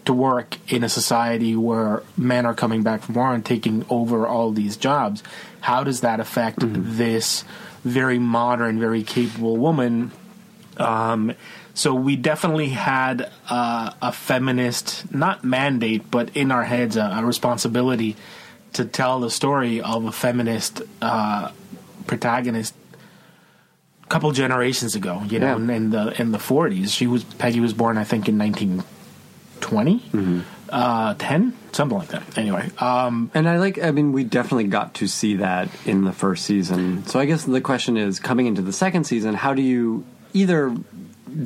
[0.06, 4.26] to work in a society where men are coming back from war and taking over
[4.26, 5.24] all these jobs.
[5.60, 7.43] How does that affect this
[7.84, 10.13] very modern, very capable woman
[10.78, 11.34] um,
[11.74, 17.26] so we definitely had uh, a feminist, not mandate, but in our heads, a, a
[17.26, 18.15] responsibility
[18.73, 21.51] to tell the story of a feminist uh,
[22.08, 22.73] protagonist.
[24.03, 25.55] A couple generations ago, you know, Yeah.
[25.58, 28.84] in, in the in the forties, she was Peggy was born, I think, in nineteen
[30.69, 32.38] uh, ten, something like that.
[32.38, 36.12] Anyway, um, And I like, I mean, we definitely got to see that in the
[36.13, 37.05] first season.
[37.05, 40.75] So I guess the question is coming into the second season, how do you either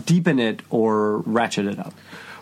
[0.05, 1.93] deepen it or ratchet it up?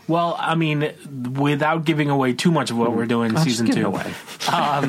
[0.07, 0.91] Well, I mean,
[1.39, 4.13] without giving away too much of what we're doing Gosh, season two, away.
[4.49, 4.81] I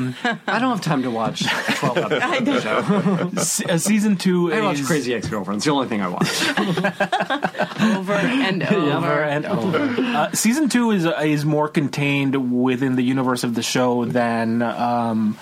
[0.47, 1.45] don't have time to watch
[1.77, 2.39] 12 episodes.
[2.39, 3.43] of the show.
[3.43, 5.59] se- uh, season two I is watch Crazy Ex Girlfriend.
[5.59, 6.49] It's the only thing I watch.
[7.99, 8.93] over and over.
[8.93, 9.79] over and over.
[9.79, 15.37] Uh, season two is is more contained within the universe of the show than um,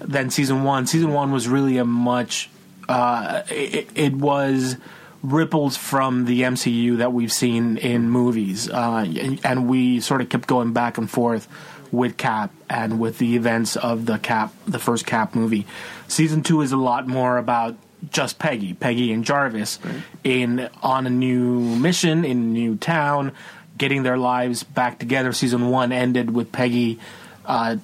[0.00, 0.86] than season one.
[0.86, 2.50] Season one was really a much
[2.88, 4.76] uh, it, it was
[5.32, 9.06] ripples from the MCU that we've seen in movies, uh,
[9.44, 11.48] and we sort of kept going back and forth
[11.92, 15.66] with Cap and with the events of the Cap, the first Cap movie.
[16.08, 17.76] Season two is a lot more about
[18.10, 19.78] just Peggy, Peggy and Jarvis,
[20.22, 23.32] in on a new mission in a new town,
[23.76, 25.32] getting their lives back together.
[25.32, 26.98] Season one ended with Peggy.
[27.44, 27.76] Uh,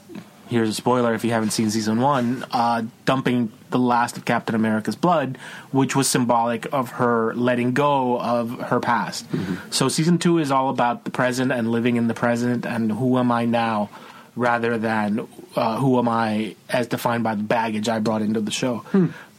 [0.52, 4.54] here's a spoiler if you haven't seen season one, uh, dumping the last of Captain
[4.54, 5.38] America's blood,
[5.70, 9.26] which was symbolic of her letting go of her past.
[9.70, 13.18] So season two is all about the present and living in the present and who
[13.18, 13.88] am I now,
[14.36, 18.50] rather than uh, who am I as defined by the baggage I brought into the
[18.50, 18.84] show.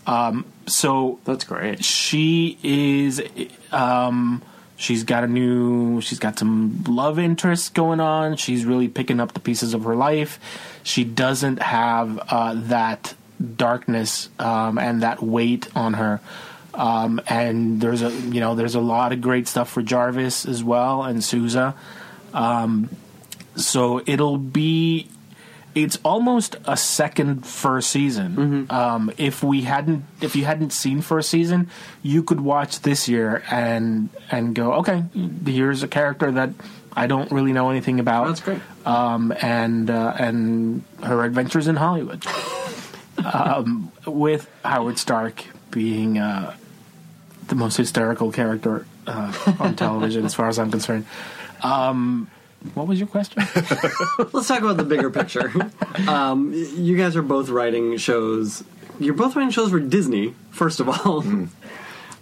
[0.05, 1.83] Um, so That's great.
[1.85, 3.21] she is
[3.71, 4.41] um
[4.75, 8.35] she's got a new she's got some love interests going on.
[8.37, 10.39] She's really picking up the pieces of her life.
[10.83, 13.15] She doesn't have uh that
[13.55, 16.21] darkness um and that weight on her.
[16.73, 20.63] Um and there's a you know there's a lot of great stuff for Jarvis as
[20.63, 21.75] well and Sousa
[22.33, 22.89] um
[23.55, 25.07] so it'll be
[25.75, 28.67] it's almost a second first season.
[28.69, 31.69] Um, if we hadn't, if you hadn't seen first season,
[32.01, 35.03] you could watch this year and and go, okay,
[35.45, 36.51] here's a character that
[36.95, 38.27] I don't really know anything about.
[38.27, 38.61] That's great.
[38.85, 42.25] Um, and uh, and her adventures in Hollywood,
[43.33, 46.55] um, with Howard Stark being uh,
[47.47, 51.05] the most hysterical character uh, on television, as far as I'm concerned.
[51.61, 52.29] Um,
[52.73, 53.43] what was your question?
[54.33, 55.51] Let's talk about the bigger picture.
[56.07, 58.63] um, you guys are both writing shows.
[58.99, 61.23] You're both writing shows for Disney, first of all.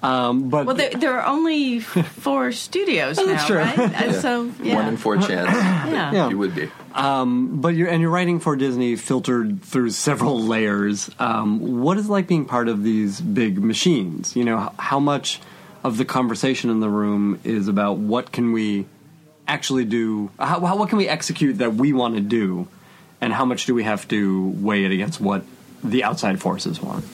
[0.03, 1.79] Um, but Well, there, there are only
[2.19, 3.57] four studios now, That's true.
[3.57, 3.77] right?
[3.77, 4.75] And so, yeah.
[4.75, 5.49] One in four chance.
[5.51, 6.11] yeah.
[6.11, 6.29] Yeah.
[6.29, 6.71] You would be.
[6.93, 11.09] but you're and you're writing for Disney, filtered through several layers.
[11.19, 14.35] Um, what is it like being part of these big machines?
[14.35, 15.39] You know, how much
[15.83, 18.85] of the conversation in the room is about what can we
[19.47, 20.31] actually do?
[20.39, 22.67] How, how what can we execute that we want to do,
[23.19, 25.43] and how much do we have to weigh it against what
[25.83, 27.05] the outside forces want?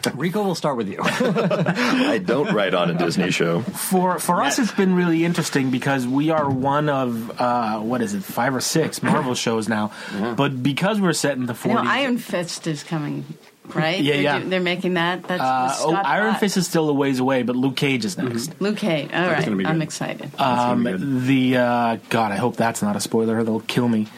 [0.14, 0.98] Rico, we'll start with you.
[1.02, 3.60] I don't write on a Disney show.
[3.60, 8.14] For for us, it's been really interesting because we are one of uh, what is
[8.14, 9.92] it, five or six Marvel shows now.
[10.36, 13.24] But because we're set in the I know forties, Iron Fist is coming,
[13.74, 14.00] right?
[14.00, 14.38] Yeah, they're, yeah.
[14.38, 15.22] do- they're making that.
[15.24, 16.40] That's uh, with oh, Scott Iron Platt.
[16.40, 18.60] Fist is still a ways away, but Luke Cage is next.
[18.60, 19.10] Luke Cage.
[19.12, 20.30] All right, gonna be I'm excited.
[20.38, 23.42] Um, That's gonna be the uh, God, I hope that's not a spoiler.
[23.44, 24.08] They'll kill me.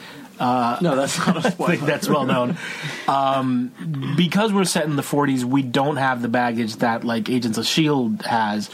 [0.40, 2.56] no, that's not a I think that's well known.
[3.06, 7.56] Um, because we're set in the 40s, we don't have the baggage that like Agents
[7.56, 8.68] of Shield has,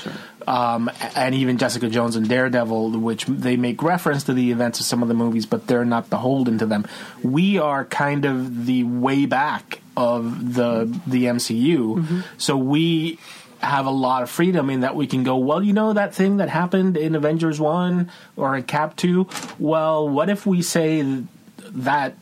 [0.46, 4.86] um, and even Jessica Jones and Daredevil, which they make reference to the events of
[4.86, 6.86] some of the movies, but they're not beholden to them.
[7.22, 13.18] We are kind of the way back of the the MCU, so we
[13.60, 16.38] have a lot of freedom in that we can go, well, you know that thing
[16.38, 19.28] that happened in Avengers 1 or in Cap 2?
[19.58, 21.24] Well, what if we say
[21.58, 22.14] that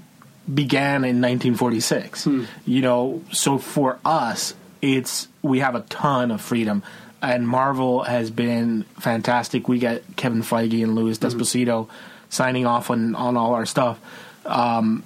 [0.53, 2.27] began in 1946?
[2.67, 6.83] You know, so for us, it's we have a ton of freedom.
[7.21, 9.69] And Marvel has been fantastic.
[9.69, 11.89] We get Kevin Feige and Louis D'Esposito
[12.31, 13.99] signing off on, on all our stuff.
[14.47, 15.03] Um,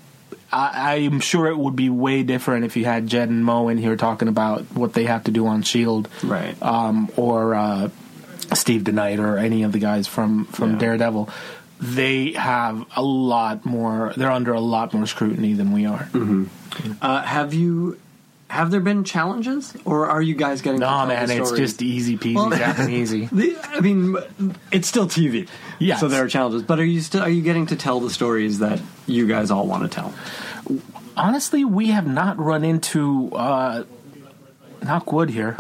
[0.53, 3.79] I, I'm sure it would be way different if you had Jed and Mo in
[3.79, 6.61] here talking about what they have to do on Shield, Right.
[6.63, 7.89] Um, or uh,
[8.53, 10.79] Steve DeKnight or any of the guys from from Yeah.
[10.79, 11.31] Daredevil.
[11.81, 14.13] They have a lot more.
[14.17, 16.09] They're under a lot more scrutiny than we are.
[17.01, 17.99] Uh, have you?
[18.53, 20.81] Have there been challenges, or are you guys getting?
[20.81, 23.25] No, man, it's just easy peasy, Well- zapping easy.
[23.33, 24.17] The, I mean,
[24.71, 25.49] it's still TV.
[25.79, 25.97] yeah.
[25.97, 28.59] So there are challenges, but are you still are you getting to tell the stories
[28.59, 30.13] that you guys all want to tell?
[31.17, 33.85] honestly, we have not run into uh,
[34.83, 35.57] knock wood here.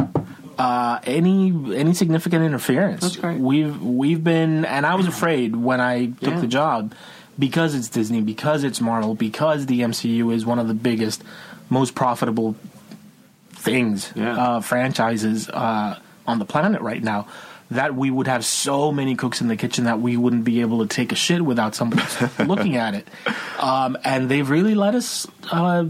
[0.58, 3.00] Uh, any any significant interference?
[3.00, 3.40] That's great.
[3.40, 6.40] We've we've been, and I was afraid when I took Yeah.
[6.40, 6.94] the job
[7.38, 11.24] because it's Disney, because it's Marvel, because the MCU is one of the biggest,
[11.70, 12.54] most profitable
[13.62, 14.36] things, Yeah.
[14.36, 17.26] uh, franchises uh, on the planet right now.
[17.70, 20.80] That we would have so many cooks in the kitchen that we wouldn't be able
[20.86, 22.02] to take a shit without somebody
[22.44, 23.08] looking at it.
[23.58, 25.86] Um, and they've really let us uh,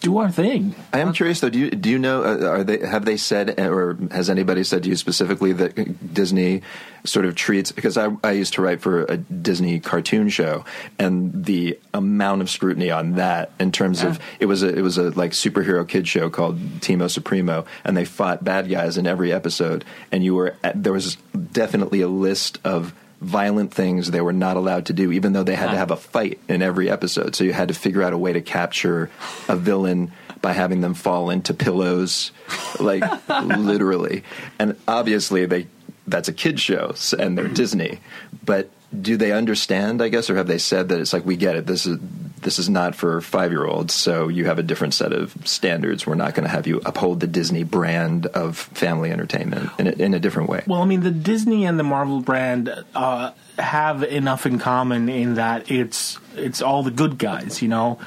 [0.00, 0.74] do our thing.
[0.92, 1.50] I am curious though.
[1.50, 2.22] Do you do you know?
[2.22, 6.62] Uh, are they have they said or has anybody said to you specifically that Disney
[7.04, 7.72] sort of treats?
[7.72, 10.64] Because I I used to write for a Disney cartoon show,
[10.98, 14.98] and the amount of scrutiny on that in terms of it was a it was
[14.98, 19.32] a like superhero kid show called Teamo Supremo, and they fought bad guys in every
[19.32, 21.16] episode, and you were at, there was
[21.52, 25.54] definitely a list of violent things they were not allowed to do, even though they
[25.54, 27.34] had to have a fight in every episode.
[27.34, 29.10] So you had to figure out a way to capture
[29.48, 32.32] a villain by having them fall into pillows,
[32.78, 34.24] like literally.
[34.58, 35.66] And obviously, they
[36.06, 37.54] that's a kid show, and they're mm-hmm.
[37.54, 38.00] Disney.
[38.44, 38.70] But
[39.02, 40.02] do they understand?
[40.02, 41.66] I guess, or have they said that it's like we get it?
[41.66, 41.98] This is
[42.44, 43.94] this is not for five year olds.
[43.94, 46.06] So you have a different set of standards.
[46.06, 49.90] We're not going to have you uphold the Disney brand of family entertainment in a,
[49.90, 50.62] in a different way.
[50.66, 55.34] Well, I mean, the Disney and the Marvel brand uh, have enough in common in
[55.34, 57.62] that it's it's all the good guys.
[57.62, 57.98] You know,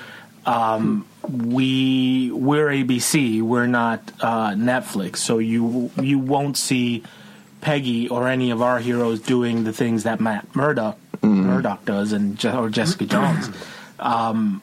[0.46, 7.04] um, we we're ABC, we're not uh, Netflix, so you you won't see
[7.62, 12.44] Peggy or any of our heroes doing the things that Matt Murdock Murdoch does and
[12.46, 13.50] or Jessica Jones.
[14.00, 14.62] Um,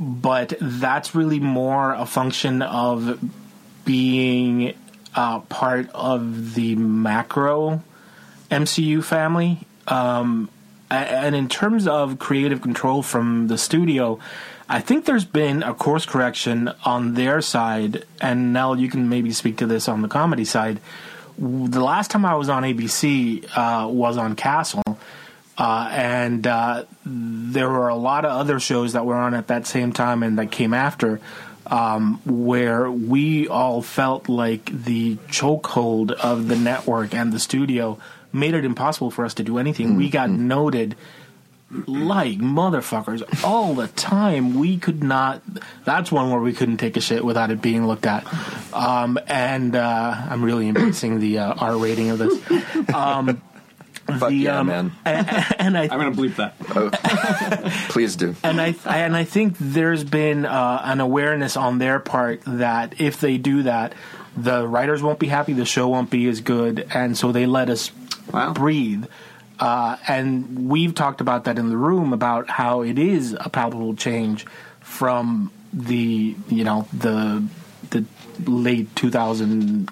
[0.00, 3.18] but that's really more a function of
[3.84, 4.74] being
[5.14, 7.82] uh, part of the macro
[8.50, 9.60] MCU family.
[9.86, 10.48] Um,
[10.90, 14.18] and in terms of creative control from the studio,
[14.68, 18.04] I think there's been a course correction on their side.
[18.20, 20.80] And Nell, you can maybe speak to this on the comedy side.
[21.38, 24.82] The last time I was on ABC uh, was on Castle.
[25.56, 29.66] Uh, and uh, there were a lot of other shows that were on at that
[29.66, 31.20] same time and that came after,
[31.68, 37.98] um, where we all felt like the chokehold of the network and the studio
[38.32, 39.94] made it impossible for us to do anything.
[39.96, 40.96] We got noted
[41.86, 44.54] like motherfuckers all the time.
[44.58, 45.42] We could not.
[45.84, 48.24] That's one where we couldn't take a shit without it being looked at.
[48.72, 52.94] Um, and uh, I'm really embracing the uh, R rating of this.
[52.94, 53.42] Um,
[54.06, 54.92] Fuck the, yeah, um, man!
[55.06, 55.26] and,
[55.58, 56.58] and I I'm going to bleep that.
[57.88, 58.36] Please do.
[58.44, 63.18] and I and I think there's been uh, an awareness on their part that if
[63.20, 63.94] they do that,
[64.36, 67.70] the writers won't be happy, the show won't be as good, and so they let
[67.70, 67.92] us
[68.32, 68.52] Wow.
[68.54, 69.04] breathe.
[69.60, 73.94] Uh, and we've talked about that in the room about how it is a palpable
[73.94, 74.44] change
[74.80, 77.42] from the you know the
[77.90, 78.04] the
[78.46, 79.90] late 2000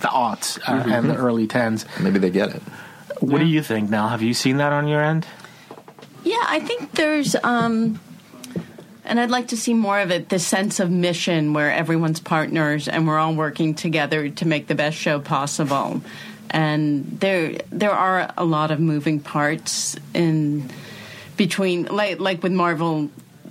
[0.00, 1.84] the aughts uh, and the early tens.
[2.00, 2.62] Maybe they get it.
[3.20, 4.08] What do you think now?
[4.08, 5.26] Have you seen that on your end?
[6.24, 8.00] Yeah, I think there's, um,
[9.04, 10.28] and I'd like to see more of it.
[10.28, 14.74] The sense of mission, where everyone's partners and we're all working together to make the
[14.74, 16.00] best show possible.
[16.50, 20.70] And there, there are a lot of moving parts in
[21.36, 23.08] between, like, like with Marvel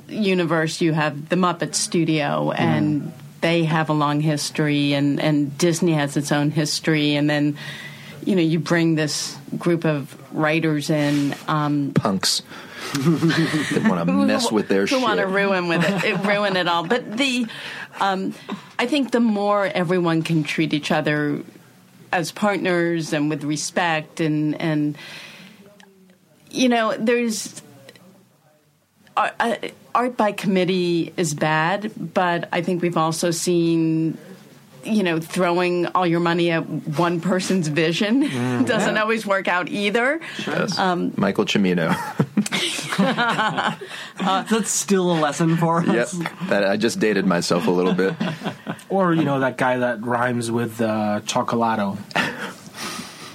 [0.10, 5.93] Universe, you have the Muppet Studio, and they have a long history, and and Disney
[5.93, 7.58] has its own history, and then.
[8.26, 12.43] You know, you bring this group of writers in, um, Punks.
[12.93, 16.68] they want to mess with their who want to ruin with it, it, ruin it
[16.68, 16.86] all.
[16.86, 17.47] But the,
[18.02, 18.36] um,
[18.78, 21.41] I think the more everyone can treat each other
[22.12, 24.97] as partners and with respect, and and
[26.51, 27.62] you know, there's
[29.16, 29.55] art, uh,
[29.93, 34.18] art by committee is bad, but I think we've also seen.
[34.84, 38.21] You know, throwing all your money at one person's vision
[38.65, 40.19] doesn't always work out either.
[40.45, 40.77] Yes.
[40.77, 41.95] Um, Michael Cimino.
[44.19, 45.95] That's still a lesson for yep.
[45.95, 46.11] us.
[46.49, 48.15] That I just dated myself a little bit.
[48.89, 51.97] Or you know that guy that rhymes with uh, chocolato.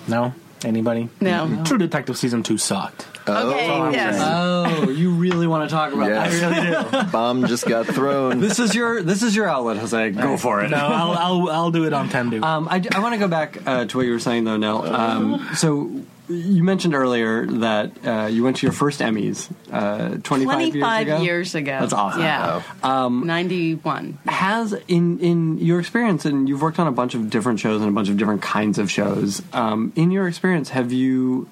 [0.06, 0.34] No,
[0.64, 1.08] anybody?
[1.20, 1.62] No.
[1.64, 3.06] True Detective season two sucked.
[3.26, 4.16] Okay, Oh, yes.
[4.20, 6.40] Oh, you really want to talk about Yes.
[6.40, 6.52] that?
[6.52, 7.10] I really do.
[7.12, 8.40] Bomb just got thrown.
[8.40, 10.10] This is your this is your outlet, Jose.
[10.10, 10.70] Go for it.
[10.70, 12.42] No, I'll I'll, I'll do it on Tendu.
[12.42, 14.84] Um, I, want to go back uh, to what you were saying, though, Nell.
[14.84, 15.90] Um, so
[16.28, 21.06] you mentioned earlier that uh, you went to your first Emmys uh, 25, 25 years
[21.06, 21.22] ago.
[21.22, 21.78] years ago.
[21.80, 22.22] That's awesome.
[22.22, 22.62] Yeah.
[22.82, 24.18] Um, 91.
[24.26, 27.90] Has in in your experience, and you've worked on a bunch of different shows and
[27.90, 29.42] a bunch of different kinds of shows.
[29.52, 31.48] Um, in your experience, have you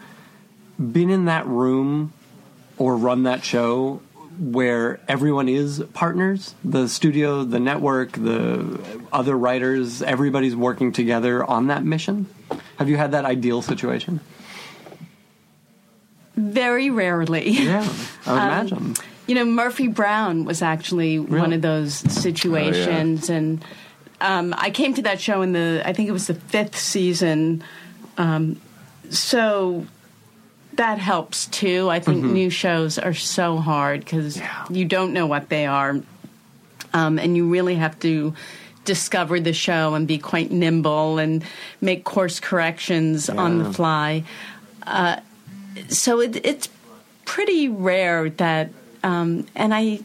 [0.79, 2.13] been in that room
[2.79, 4.01] or run that show
[4.39, 6.55] where everyone is partners?
[6.65, 8.81] The studio, the network, the
[9.13, 12.27] other writers, everybody's working together on that mission.
[12.79, 14.21] Have you had that ideal situation?
[16.37, 17.51] Very rarely.
[17.51, 17.81] Yeah,
[18.27, 18.95] I would Um, imagine.
[19.27, 23.65] You know, Murphy Brown was actually one of those situations, and
[24.21, 27.63] um, I came to that show in the I think it was the fifth season.
[28.19, 28.61] Um,
[29.11, 29.87] so
[30.75, 31.89] that helps too.
[31.89, 36.01] I think new shows are so hard because you don't know what they are,
[36.93, 38.35] um, and you really have to
[38.85, 41.45] discover the show and be quite nimble and
[41.81, 44.25] make course corrections on the fly.
[44.83, 45.21] Uh,
[45.89, 46.69] so it, it's
[47.25, 48.71] pretty rare that,
[49.03, 50.01] um, and I.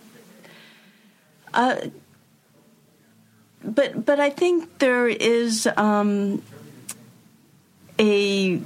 [1.54, 1.76] Uh,
[3.64, 6.42] but but I think there is um,
[8.00, 8.62] a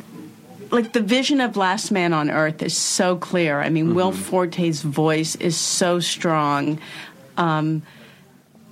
[0.71, 3.61] like the vision of Last Man on Earth is so clear.
[3.61, 6.79] I mean, Will Forte's voice is so strong.
[7.37, 7.83] Um,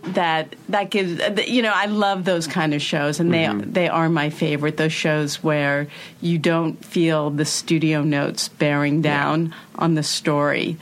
[0.03, 3.71] that that gives uh, you know I love those kind of shows and they mm-hmm.
[3.71, 5.87] they are my favorite those shows where
[6.21, 10.77] you don't feel the studio notes bearing down on the story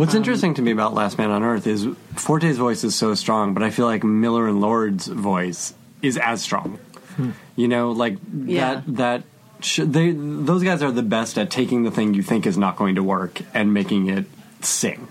[0.00, 1.86] What's um, interesting to me about Last Man on Earth is
[2.16, 6.40] Forte's voice is so strong, but I feel like Miller and Lord's voice is as
[6.40, 6.78] strong.
[7.16, 7.32] Hmm.
[7.54, 8.76] You know, like Yeah.
[8.76, 9.22] that that
[9.60, 12.76] sh- they those guys are the best at taking the thing you think is not
[12.76, 14.24] going to work and making it
[14.62, 15.06] sing.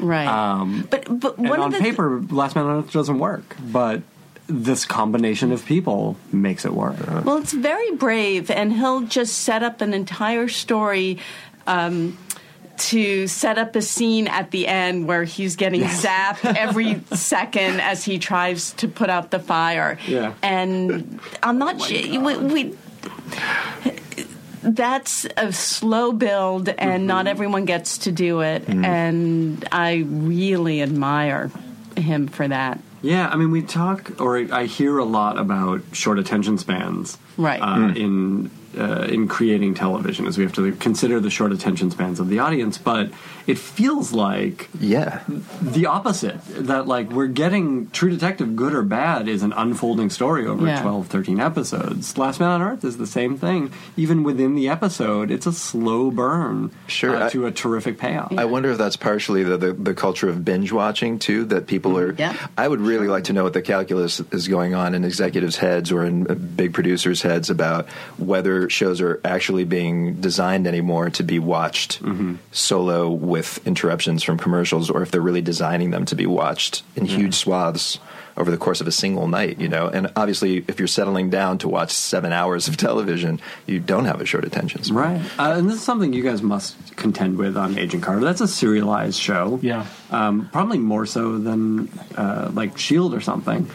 [0.00, 3.18] Right Um, but but and one on of the paper, Last Man on Earth doesn't
[3.18, 4.02] work, but
[4.46, 6.96] this combination of people makes it work.
[7.24, 11.18] Well, it's very brave, and he'll just set up an entire story.
[11.66, 12.18] Um,
[12.80, 18.04] to set up a scene at the end where he's getting zapped every second as
[18.04, 19.98] he tries to put out the fire.
[20.08, 20.32] Yeah.
[20.42, 21.98] And I'm not sure.
[22.22, 22.76] We, we,
[24.62, 27.06] that's a slow build, and mm-hmm.
[27.06, 28.66] not everyone gets to do it.
[28.66, 28.84] Mm-hmm.
[28.84, 31.50] And I really admire
[31.96, 32.80] him for that.
[33.02, 37.60] Yeah, I mean, we talk, or I hear a lot about short attention spans, Right.
[37.60, 37.96] Uh, mm.
[37.96, 42.28] In uh, in creating television, is we have to consider the short attention spans of
[42.28, 42.78] the audience.
[42.78, 43.10] But
[43.46, 45.20] it feels like Yeah.
[45.60, 46.36] the opposite.
[46.48, 50.82] That like we're getting True Detective, good or bad, is an unfolding story over Yeah.
[50.82, 52.16] 12, 13 episodes.
[52.16, 53.72] Last Man on Earth is the same thing.
[53.96, 58.32] Even within the episode, it's a slow burn Sure, uh, I- to a terrific payoff.
[58.36, 61.44] I wonder if that's partially the, the, the culture of binge watching too.
[61.46, 62.14] That people are.
[62.16, 62.34] Yeah.
[62.56, 65.90] I would really like to know what the calculus is going on in executives' heads
[65.90, 71.22] or in uh, big producers' heads about whether shows are actually being designed anymore to
[71.22, 72.00] be watched
[72.52, 77.04] solo with interruptions from commercials, or if they're really designing them to be watched in
[77.06, 77.98] huge swaths
[78.36, 79.60] over the course of a single night.
[79.60, 83.80] You know, and obviously, if you're settling down to watch seven hours of television, you
[83.80, 84.96] don't have a short attention span.
[84.96, 85.38] Right.
[85.38, 88.20] Uh, and this is something you guys must contend with on Agent Carter.
[88.20, 89.58] That's a serialized show.
[89.62, 89.86] Yeah.
[90.10, 93.68] Um, probably more so than uh, like Shield or something.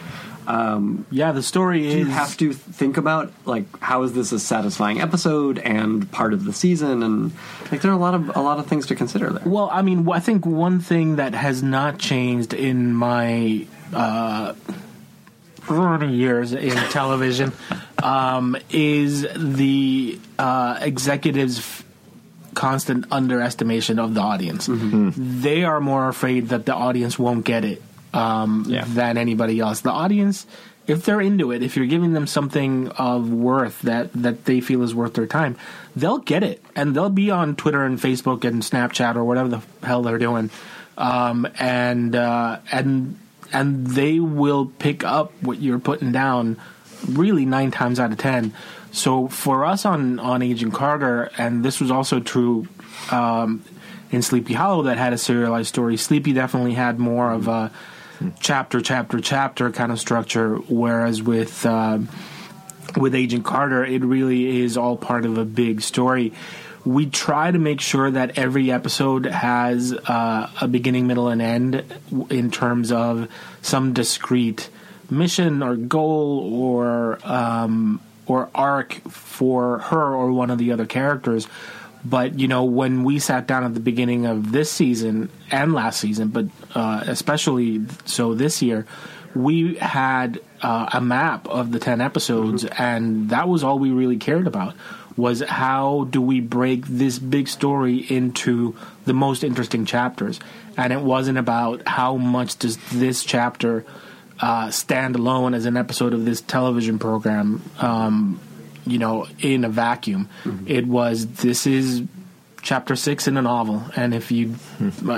[0.46, 1.94] Yeah, the story Do is.
[1.94, 6.44] you have to think about like how is this a satisfying episode and part of
[6.44, 7.32] the season and
[7.70, 9.42] like there are a lot of a lot of things to consider there.
[9.44, 14.54] Well, I mean, I think one thing that has not changed in my uh,
[15.62, 17.52] 30 years in television
[18.02, 21.84] um, is the uh, executives' f-
[22.54, 24.68] constant underestimation of the audience.
[24.70, 27.82] They are more afraid that the audience won't get it
[28.16, 28.84] um, Yeah.
[28.88, 29.80] than anybody else.
[29.82, 30.46] The audience.
[30.86, 34.84] If they're into it, if you're giving them something of worth that, that they feel
[34.84, 35.56] is worth their time,
[35.96, 39.60] they'll get it, and they'll be on Twitter and Facebook and Snapchat or whatever the
[39.84, 40.48] hell they're doing,
[40.96, 43.18] um, and uh, and
[43.52, 46.56] and they will pick up what you're putting down,
[47.08, 48.54] really nine times out of ten.
[48.92, 52.68] So for us on on Agent Carter, and this was also true
[53.10, 53.64] um,
[54.12, 55.96] in Sleepy Hollow, that had a serialized story.
[55.96, 57.72] Sleepy definitely had more of a
[58.40, 62.08] chapter, chapter, chapter kind of structure, whereas with um,
[62.96, 66.32] with Agent Carter, it really is all part of a big story.
[66.84, 71.84] We try to make sure that every episode has uh, a beginning, middle, and end
[72.30, 73.28] in terms of
[73.60, 74.70] some discrete
[75.10, 81.48] mission or goal or um, or arc for her or one of the other characters.
[82.04, 85.98] But you know, when we sat down at the beginning of this season and last
[85.98, 86.46] season, but
[86.76, 88.86] uh, especially so this year,
[89.34, 94.18] we had uh, a map of the 10 episodes and that was all we really
[94.18, 94.74] cared about
[95.16, 100.38] was how do we break this big story into the most interesting chapters?
[100.76, 103.86] And it wasn't about how much does this chapter
[104.38, 108.38] uh, stand alone as an episode of this television program um,
[108.86, 110.28] you know in a vacuum.
[110.66, 112.02] It was this is
[112.66, 114.54] chapter six in a novel and if you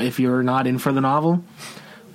[0.09, 1.43] if you're not in for the novel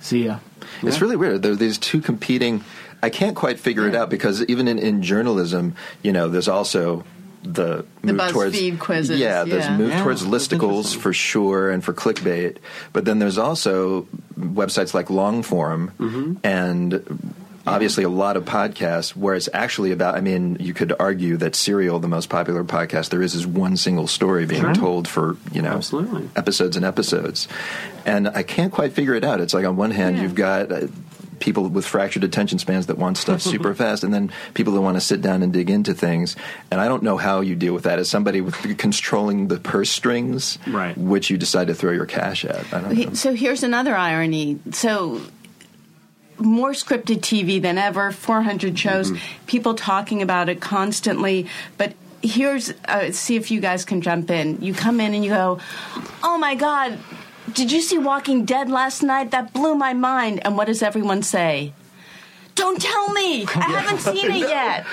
[0.00, 0.38] see ya
[0.82, 1.42] It's really weird.
[1.42, 2.62] There are these two competing.
[3.02, 5.74] I can't quite figure it out because even in, in journalism,
[6.06, 7.04] you know, there's also
[7.42, 9.76] the, The move towards BuzzFeed quizzes, Yeah, there's yeah.
[9.76, 12.56] move Yeah, towards listicles for sure and for clickbait.
[12.94, 14.06] But then there's also
[14.38, 16.28] websites like Longform Mm-hmm.
[16.44, 16.90] and.
[17.66, 20.16] Obviously, a lot of podcasts where it's actually about.
[20.16, 23.76] I mean, you could argue that Serial, the most popular podcast there is, is one
[23.76, 24.74] single story being Sure.
[24.74, 26.28] told for you know Absolutely.
[26.36, 27.48] episodes and episodes.
[28.04, 29.40] And I can't quite figure it out.
[29.40, 30.22] It's like on one hand, Yeah.
[30.24, 30.86] you've got uh,
[31.40, 34.96] people with fractured attention spans that want stuff super fast, and then people that want
[34.96, 36.36] to sit down and dig into things.
[36.70, 39.88] And I don't know how you deal with that as somebody with controlling the purse
[39.90, 40.96] strings, Right.
[40.98, 42.72] which you decide to throw your cash at.
[42.74, 43.14] I don't know.
[43.14, 44.58] So here's another irony.
[44.72, 45.20] So
[46.38, 49.12] more scripted TV than ever, 400 shows,
[49.46, 51.46] people talking about it constantly.
[51.78, 54.60] But here's, uh, see if you guys can jump in.
[54.60, 55.58] You come in and you go,
[56.22, 56.98] oh my God,
[57.52, 59.30] did you see Walking Dead last night?
[59.30, 60.44] That blew my mind.
[60.44, 61.72] And what does everyone say?
[62.54, 63.46] Don't tell me.
[63.46, 64.86] I haven't seen it yet.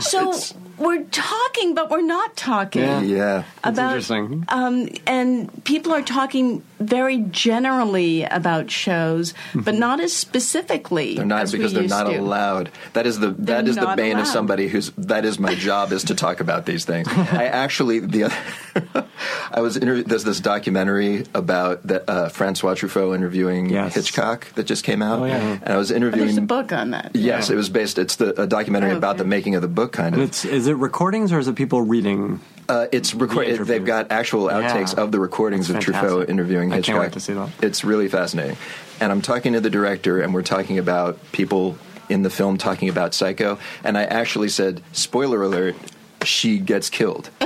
[0.00, 0.34] So
[0.78, 2.82] we're talking, but we're not talking.
[2.82, 3.00] Yeah.
[3.02, 3.44] Yeah.
[3.62, 4.44] About, interesting.
[4.48, 11.14] Um, and people are talking very generally about shows, but not as specifically.
[11.16, 12.16] They're not as we because they're not to.
[12.18, 12.70] allowed.
[12.92, 15.92] That is the that is the not bane of somebody who's that is my job
[15.92, 17.08] is to talk about these things.
[17.10, 19.06] I actually the other,
[19.50, 23.94] I was inter- there's this documentary about the, uh, Francois Truffaut interviewing Yes.
[23.94, 25.58] Hitchcock that just came out, Oh, yeah.
[25.62, 26.26] and I was interviewing.
[26.26, 27.12] There's a book on that.
[27.14, 27.98] Yes, it was based.
[27.98, 30.44] It's the a documentary Oh, about the making of the book, kind of.
[30.64, 32.40] It's is it recordings or is it people reading?
[32.70, 33.58] Uh, it's record.
[33.58, 35.02] The they've got actual outtakes Yeah.
[35.02, 36.28] of the recordings That's of Truffaut fantastic.
[36.30, 36.92] interviewing I Hitchcock.
[36.94, 37.50] can't wait to see that.
[37.60, 38.56] It's really fascinating.
[38.98, 41.76] And I'm talking to the director, and we're talking about people
[42.08, 43.58] in the film talking about Psycho.
[43.84, 45.76] And I actually said, "Spoiler alert:
[46.24, 47.28] she gets killed."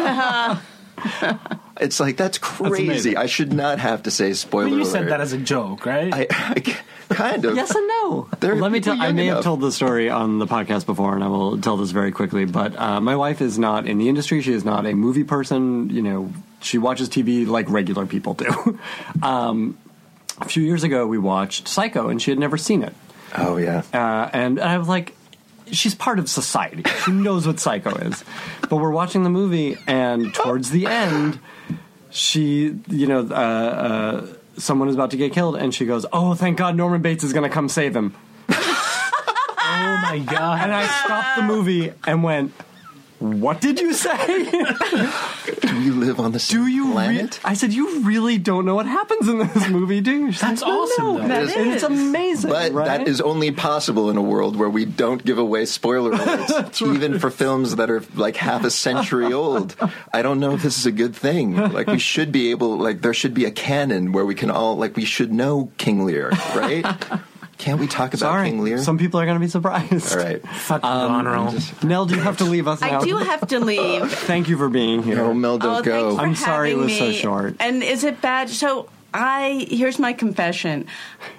[1.81, 2.85] it's like that's crazy.
[2.85, 3.17] amazing.
[3.17, 4.91] I should not have to say spoiler But you alert.
[4.93, 6.13] said that as a joke, right?
[6.13, 7.57] I, I kind of.
[7.57, 8.29] Yes and no.
[8.41, 9.01] There are Let me tell.
[9.01, 11.77] I young may have told the story on the podcast before, and I will tell
[11.77, 12.45] this very quickly.
[12.45, 14.43] But uh, my wife is not in the industry.
[14.43, 15.91] She is not a movie person.
[15.91, 18.79] You know, she watches TV like regular people do.
[19.23, 19.79] um,
[20.41, 22.95] a few years ago, we watched Psycho, and she had never seen it.
[23.37, 23.83] Oh yeah.
[23.93, 25.15] Uh, and I was like,
[25.73, 26.83] she's part of society.
[27.05, 28.25] She knows what Psycho is.
[28.69, 31.39] But we're watching the movie, and towards the end,
[32.11, 36.35] she, you know, uh, uh, someone is about to get killed, and she goes, "Oh,
[36.35, 38.15] thank God, Norman Bates is going to come save him."
[38.49, 40.61] oh my god!
[40.63, 42.53] And I stopped the movie and went,
[43.19, 44.27] "What did you say?
[45.61, 46.93] Do you live on the Do same you?" Re-?
[46.93, 47.41] planet?
[47.45, 50.63] I said, "You really don't know what happens in this movie, do you?" She's That's
[50.63, 51.29] like, "No, awesome, no." though.
[51.47, 52.85] That And it's amazing, But right?
[52.87, 57.19] that is only possible in a world where we don't give away spoiler alerts, even
[57.19, 59.75] for films that are like half a century old.
[60.13, 61.57] I don't know if this is a good thing.
[61.57, 64.77] Like we should be able, like there should be a canon where we can all,
[64.77, 66.85] like we should know King Lear, right?
[67.59, 68.79] Can't we talk about Sorry, King Lear?
[68.79, 70.17] some people are going to be surprised.
[70.17, 70.41] all right.
[70.49, 71.85] Fuck you, um, Goneril.
[71.85, 73.01] Nell, do you have to leave us now?
[73.01, 74.11] I do have to leave.
[74.13, 75.17] Thank you for being here.
[75.17, 76.17] No, Nell, don't oh, go.
[76.17, 77.57] for I'm sorry it having was so short.
[77.59, 78.49] And is it bad?
[78.49, 80.87] So I here's my confession.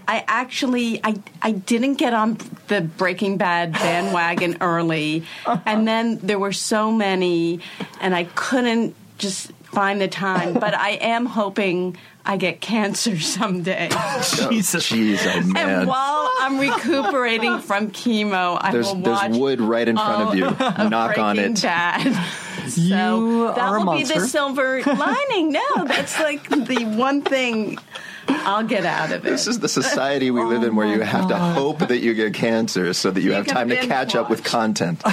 [0.07, 5.23] I actually I I didn't get on the Breaking Bad bandwagon early,
[5.65, 7.61] and then there were so many,
[8.01, 10.53] and I couldn't just find the time.
[10.55, 11.95] But I am hoping
[12.29, 13.89] I get cancer someday.
[14.49, 14.87] Jesus.
[14.91, 19.87] Jeez, oh And while I'm recuperating from chemo, I There's will watch there's wood right
[19.87, 20.45] in front of you.
[20.45, 21.59] of Knock on it.
[21.61, 22.15] Bad.
[22.69, 25.53] So You that are a will be the silver lining.
[25.53, 27.79] No, that's like the one thing
[28.29, 29.29] I'll get out of it.
[29.29, 32.33] This is the society we live in where you have to hope that you get
[32.33, 34.47] cancer so that you, You have time to binge catch up with watch.
[34.47, 35.01] content.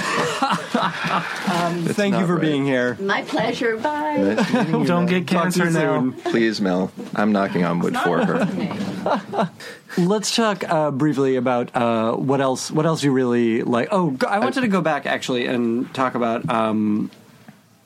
[1.95, 2.41] Thank you for right.
[2.41, 2.95] being here.
[2.99, 3.77] My pleasure.
[3.77, 4.17] Bye.
[4.17, 5.05] Nice you, Don't Nell.
[5.05, 5.99] get cancer now.
[5.99, 6.13] soon.
[6.13, 6.91] Please, Nell.
[7.15, 9.49] I'm knocking on wood for her.
[9.97, 12.69] Let's talk uh, briefly about uh, what else.
[12.69, 13.89] What else you really like?
[13.91, 16.47] Oh, go- I wanted to go back actually and talk about.
[16.49, 17.09] Um,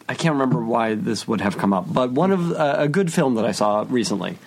[0.10, 3.14] I can't remember why this would have come up, but one of uh, a good
[3.14, 4.38] film that I saw recently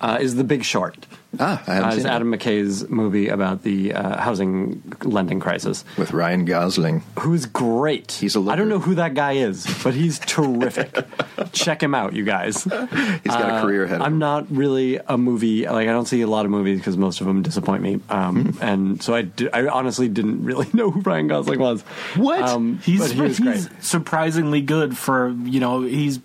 [0.00, 1.06] uh, is The Big Short.
[1.38, 2.10] Ah, I haven't Uh, seen it's it.
[2.10, 5.84] Adam McKay's movie about the uh, housing lending crisis.
[5.98, 7.02] with Ryan Gosling.
[7.18, 8.12] Who's great.
[8.12, 10.96] He's a I don't know who that guy is, but he's terrific.
[11.52, 12.62] Check him out, you guys.
[12.64, 13.96] He's got a career ahead.
[13.96, 16.78] of Uh, I'm not really a movie like I don't see a lot of movies
[16.78, 18.62] because most of them disappoint me, um, Hmm.
[18.62, 21.82] and so I, di- I honestly didn't really know who Ryan Gosling was.
[22.16, 22.40] What?
[22.40, 23.84] Um, He's but he was he's great.
[23.84, 26.18] surprisingly good for you know he's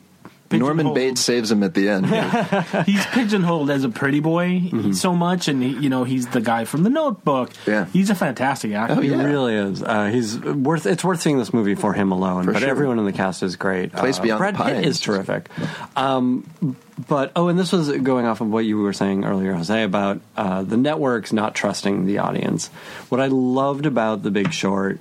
[0.59, 2.05] Norman Bates saves him at the end.
[2.85, 4.91] He's pigeonholed as a pretty boy Mm-hmm.
[4.93, 7.51] so much, and he, you know he's the guy from The Notebook.
[7.67, 7.85] Yeah.
[7.85, 8.95] he's a fantastic actor.
[8.97, 9.81] Oh, He really is.
[9.83, 10.85] Uh, he's worth.
[10.85, 12.45] It's worth seeing this movie for him alone.
[12.45, 12.69] For but sure.
[12.69, 13.91] everyone in the cast is great.
[13.93, 15.49] Place uh, Beyond Brad the Pitt is terrific.
[15.95, 16.75] Um,
[17.07, 20.21] but oh, and this was going off of what you were saying earlier, Jose, about
[20.37, 22.67] uh, the networks not trusting the audience.
[23.09, 24.99] What I loved about The Big Short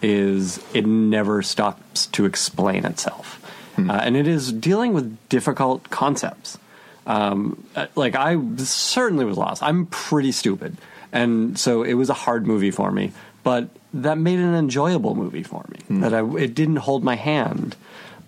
[0.00, 3.37] is it never stops to explain itself,
[3.78, 3.90] Hmm.
[3.90, 6.58] uh, and it is dealing with difficult concepts.
[7.06, 9.62] Um, uh, like I certainly was lost.
[9.62, 10.76] I'm pretty stupid,
[11.12, 13.12] and so it was a hard movie for me.
[13.42, 16.00] But that made it an enjoyable movie for me.
[16.00, 17.76] That I, it didn't hold my hand.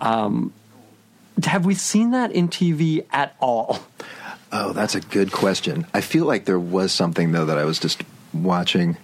[0.01, 0.55] Um,
[1.45, 3.81] have we seen that in TV at all?
[4.53, 5.87] Oh, that's a good question.
[5.95, 8.97] I feel like there was something though that I was just watching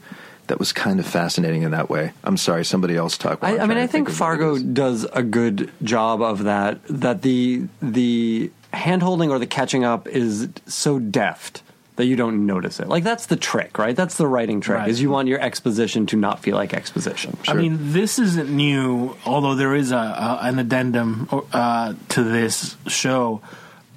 [0.48, 2.12] that was kind of fascinating in that way.
[2.24, 3.42] I'm sorry, somebody else talk.
[3.42, 6.22] while I, I'm mean, I to think of what it Fargo does a good job
[6.22, 6.80] of that.
[6.88, 11.62] That the the handholding or the catching up is so deft
[11.96, 12.88] that you don't notice it.
[12.88, 13.96] Like that's the trick, right?
[13.96, 14.78] That's the writing trick.
[14.78, 14.88] Right.
[14.88, 17.36] Is you want your exposition to not feel like exposition.
[17.48, 22.76] I mean, this isn't new, although there is a, a an addendum uh, to this
[22.86, 23.40] show.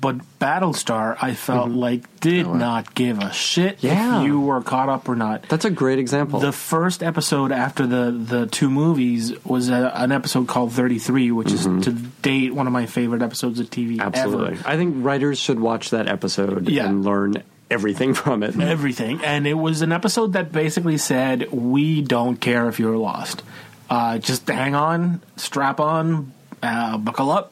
[0.02, 4.22] But Battlestar, I felt like did not give a shit Yeah.
[4.22, 5.44] if you were caught up or not.
[5.50, 6.40] That's a great example.
[6.40, 11.52] The first episode after the the two movies was a, an episode called 33, which
[11.52, 11.92] is to
[12.22, 14.58] date one of my favorite episodes of TV Absolutely.
[14.60, 14.68] ever.
[14.70, 16.86] I think writers should watch that episode Yeah.
[16.88, 18.60] and learn everything from it.
[18.60, 23.44] Everything, and it was an episode that basically said, "We don't care if you're lost.
[23.90, 26.32] Uh, just hang on, strap on,
[26.64, 27.52] uh, buckle up.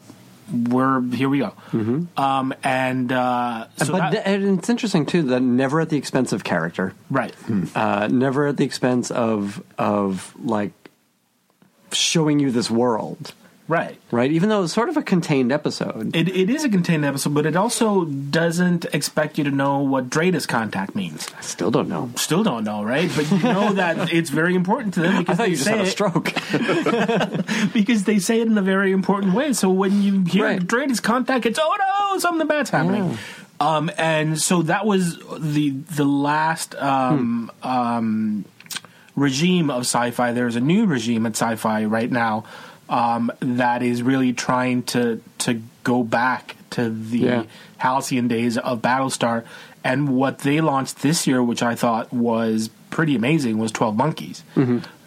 [0.52, 1.30] We're here.
[1.30, 1.54] We go."
[2.18, 5.98] Um, and uh, so but that- th- and it's interesting too that never at the
[5.98, 7.34] expense of character, right.
[7.76, 10.72] uh, never at the expense of of like
[11.92, 13.34] showing you this world,
[13.68, 13.98] Right.
[14.12, 14.32] right?
[14.32, 16.16] Even though it's sort of a contained episode.
[16.16, 20.10] It, it is a contained episode, but it also doesn't expect you to know what
[20.10, 21.28] DRADIS contact means.
[21.38, 22.10] I still don't know.
[22.16, 23.12] Still don't know, right?
[23.14, 25.66] But you know that it's very important to them I because thought they you just
[25.66, 27.74] say had a it, stroke.
[27.74, 29.52] because they say it in a very important way.
[29.54, 30.68] So when you hear Right.
[31.04, 31.76] Contact, it's oh
[32.14, 33.18] no, something bad's happening.
[33.60, 38.46] Um, and so that was the the last um, um,
[39.16, 40.34] regime of Syfy.
[40.34, 42.46] There's a new regime at Syfy right now
[42.90, 47.44] um, that is really trying to to go back to the Yeah.
[47.78, 49.44] halcyon days of Battlestar.
[49.84, 54.44] And what they launched this year, which I thought was pretty amazing, was Twelve Monkeys,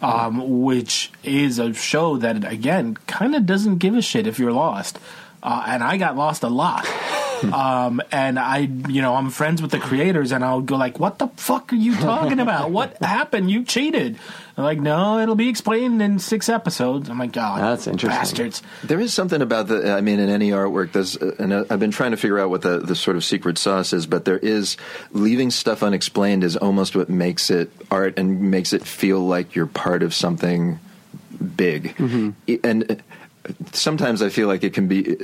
[0.01, 4.51] um, which is a show that again kind of doesn't give a shit if you're
[4.53, 4.97] lost.
[5.43, 6.85] Uh, and I got lost a lot.
[7.43, 11.19] um, and I, you know, I'm friends with the creators, and I'll go like, "What
[11.19, 12.71] the fuck are you talking about?
[12.71, 13.49] what happened?
[13.49, 14.17] You cheated."
[14.55, 18.19] They're like, "No, it'll be explained in six episodes." I'm like, "God, That's interesting.
[18.19, 19.91] bastards." There is something about the.
[19.93, 22.61] I mean, in any artwork, there's, uh, and I've been trying to figure out what
[22.61, 24.77] the, the sort of secret sauce is, but there is
[25.11, 29.65] leaving stuff unexplained is almost what makes it art and makes it feel like you're
[29.67, 30.79] part of something
[31.55, 31.95] big.
[32.47, 32.95] I- And uh,
[33.73, 35.17] sometimes I feel like it can be.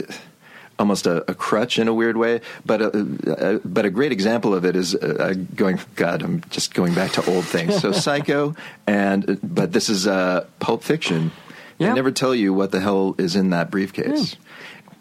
[0.80, 4.54] Almost a, a crutch in a weird way, but a, uh but a great example
[4.54, 5.80] of it is uh, going.
[5.96, 7.82] God, I'm just going back to old things.
[7.82, 8.56] So Psycho,
[8.86, 11.32] and but this is uh, Pulp Fiction.
[11.80, 11.90] Yeah.
[11.90, 14.36] They never tell you what the hell is in that briefcase.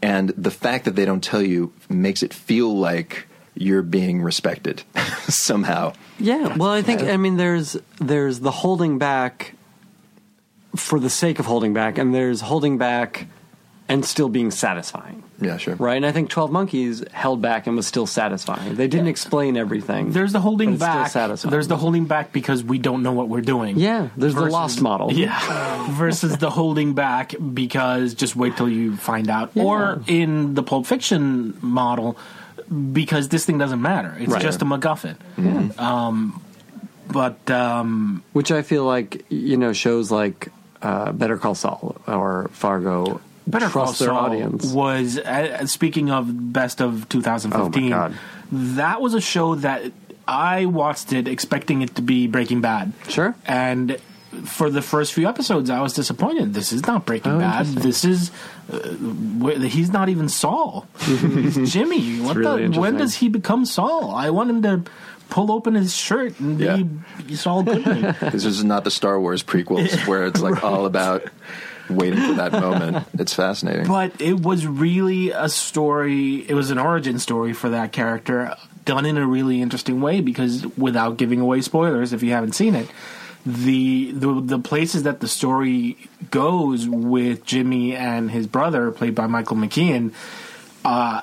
[0.02, 4.82] And the fact that they don't tell you makes it feel like you're being respected
[5.28, 5.94] somehow.
[6.18, 9.54] Yeah, well, I think I mean there's there's the holding back
[10.76, 13.26] for the sake of holding back, and there's holding back
[13.88, 15.76] and still being satisfying, Yeah, sure.
[15.76, 15.96] right?
[15.96, 18.74] And I think Twelve Monkeys held back and was still satisfying.
[18.74, 20.10] They didn't explain everything.
[20.12, 21.10] There's the but holding it's still back.
[21.10, 21.50] satisfying.
[21.52, 23.78] There's the holding back because we don't know what we're doing.
[23.78, 24.08] yeah.
[24.16, 25.12] There's the lost model.
[25.12, 25.86] Yeah.
[25.92, 29.52] Versus the holding back because just wait till you find out.
[29.56, 32.16] Or in the Pulp Fiction model,
[32.92, 34.16] because this thing doesn't matter.
[34.18, 34.42] It's Right.
[34.42, 35.78] just a MacGuffin.
[35.78, 36.42] Um,
[37.08, 40.48] but um, which I feel like you know shows like
[40.82, 44.66] uh, Better Call Saul or Fargo Better Call trust their Saul audience.
[44.72, 47.84] was uh, speaking of best of 2015.
[47.92, 48.18] Oh, my God.
[48.52, 49.92] That was a show that
[50.26, 52.92] I watched it expecting it to be Breaking Bad.
[53.08, 53.34] Sure.
[53.46, 53.98] And
[54.44, 56.52] for the first few episodes, I was disappointed.
[56.54, 57.66] This is not Breaking Oh, Bad.
[57.66, 58.30] This is
[58.70, 60.86] uh, wh- he's not even Saul.
[60.98, 62.18] he's Jimmy.
[62.20, 62.80] What really the?
[62.80, 64.10] When does he become Saul?
[64.10, 64.82] I want him to
[65.30, 66.82] pull open his shirt and Yeah.
[67.26, 68.14] be Saul Goodman.
[68.32, 71.24] This is not the Star Wars prequels where it's like all about
[71.88, 73.06] waiting for that moment.
[73.18, 73.86] It's fascinating.
[73.86, 76.48] But it was really a story.
[76.48, 80.20] It was an origin story for that character, done in a really interesting way.
[80.20, 82.88] Because without giving away spoilers, if you haven't seen it,
[83.44, 85.96] the the the places that the story
[86.30, 90.12] goes with Jimmy and his brother, played by Michael McKean,
[90.84, 91.22] uh,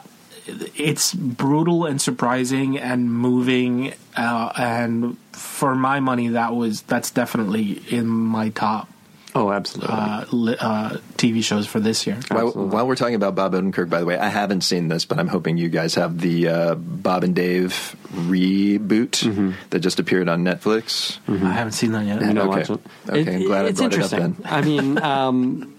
[0.76, 3.93] it's brutal and surprising and moving.
[4.16, 8.88] Uh, and for my money, that was that's definitely in my top
[9.36, 9.94] Oh, absolutely.
[9.96, 12.20] uh, li- uh, TV shows for this year.
[12.30, 15.18] While, while we're talking about Bob Odenkirk, by the way, I haven't seen this, but
[15.20, 20.44] I'm hoping you guys have the uh, Bob and Dave reboot that just appeared on
[20.44, 21.18] Netflix.
[21.28, 22.22] I haven't seen that yet.
[22.22, 22.60] You don't okay.
[22.60, 22.80] watch it.
[23.10, 24.34] Okay, I'm glad I it's brought it up interesting.
[24.44, 24.54] then.
[24.54, 25.76] I mean, um,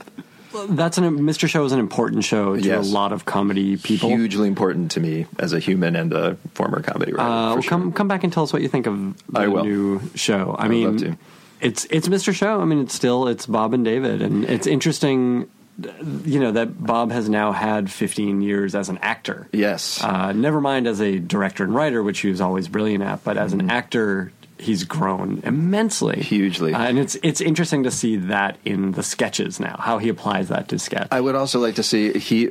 [0.71, 1.49] that's an Mr.
[1.49, 2.89] Show is an important show to Yes.
[2.89, 4.09] a lot of comedy people.
[4.09, 7.29] Hugely important to me as a human and a former comedy writer.
[7.29, 7.71] Uh, well, sure.
[7.71, 8.97] come come back and tell us what you think of
[9.33, 10.55] the new show.
[10.59, 11.17] I would mean, love to.
[11.65, 12.33] It's it's Mr.
[12.35, 12.61] Show.
[12.61, 15.49] I mean, it's still it's Bob and David, and it's interesting.
[15.77, 19.49] You know that Bob has now had 15 years as an actor.
[19.53, 20.01] Yes.
[20.05, 23.37] Uh, never mind as a director and writer, which he was always brilliant at, but
[23.37, 23.61] as Mm-hmm.
[23.61, 26.75] an actor, he's grown immensely, Hugely.
[26.75, 30.47] Uh, and it's it's interesting to see that in the sketches now, how he applies
[30.49, 31.09] that to sketch.
[31.11, 32.51] I would also like to see he.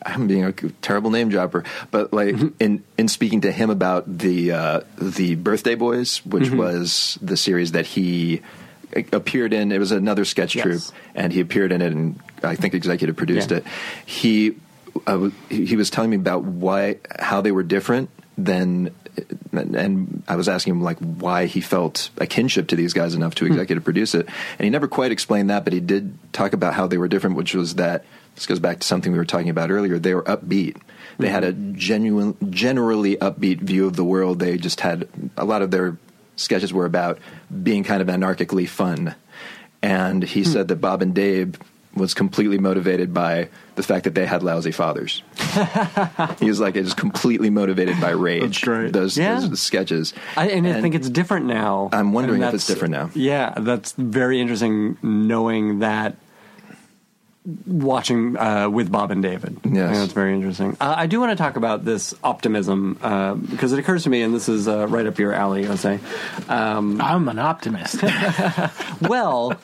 [0.06, 4.52] I'm being a terrible name dropper, but like in in speaking to him about the
[4.52, 6.56] uh, the Birthday Boys, which Mm-hmm.
[6.58, 8.40] was the series that he
[9.12, 9.70] appeared in.
[9.72, 10.64] It was another sketch Yes.
[10.64, 10.82] troupe,
[11.14, 13.58] and he appeared in it, and I think executive produced Yeah.
[13.58, 13.64] it.
[14.06, 14.56] He
[15.06, 18.90] w- he he was telling me about why how they were different than
[19.52, 23.34] and I was asking him like why he felt a kinship to these guys enough
[23.36, 24.26] to executive produce it
[24.58, 27.34] and he never quite explained that but he did talk about how they were different
[27.34, 28.04] which was that
[28.38, 30.76] this goes back to something we were talking about earlier they were upbeat
[31.18, 35.62] they had a genuine generally upbeat view of the world they just had a lot
[35.62, 35.96] of their
[36.36, 37.18] sketches were about
[37.62, 39.14] being kind of anarchically fun
[39.82, 40.50] and he hmm.
[40.50, 41.58] said that Bob and Dave
[41.94, 45.22] was completely motivated by the fact that they had lousy fathers.
[46.38, 48.62] he was like, it was completely motivated by rage.
[48.62, 49.40] Those, Yeah.
[49.40, 50.14] those sketches.
[50.36, 51.88] I, and, I think it's different now.
[51.92, 53.10] I'm wondering if it's different now.
[53.14, 56.16] Yeah, that's very interesting knowing that
[57.66, 59.56] watching uh, with Bob and David.
[59.58, 59.96] I think Yes.
[59.98, 60.76] that's very interesting.
[60.80, 64.22] Uh, I do want to talk about this optimism uh, because it occurs to me,
[64.22, 65.98] and this is uh, right up your alley, Jose.
[66.48, 68.02] Um, I'm an optimist.
[69.00, 69.54] well,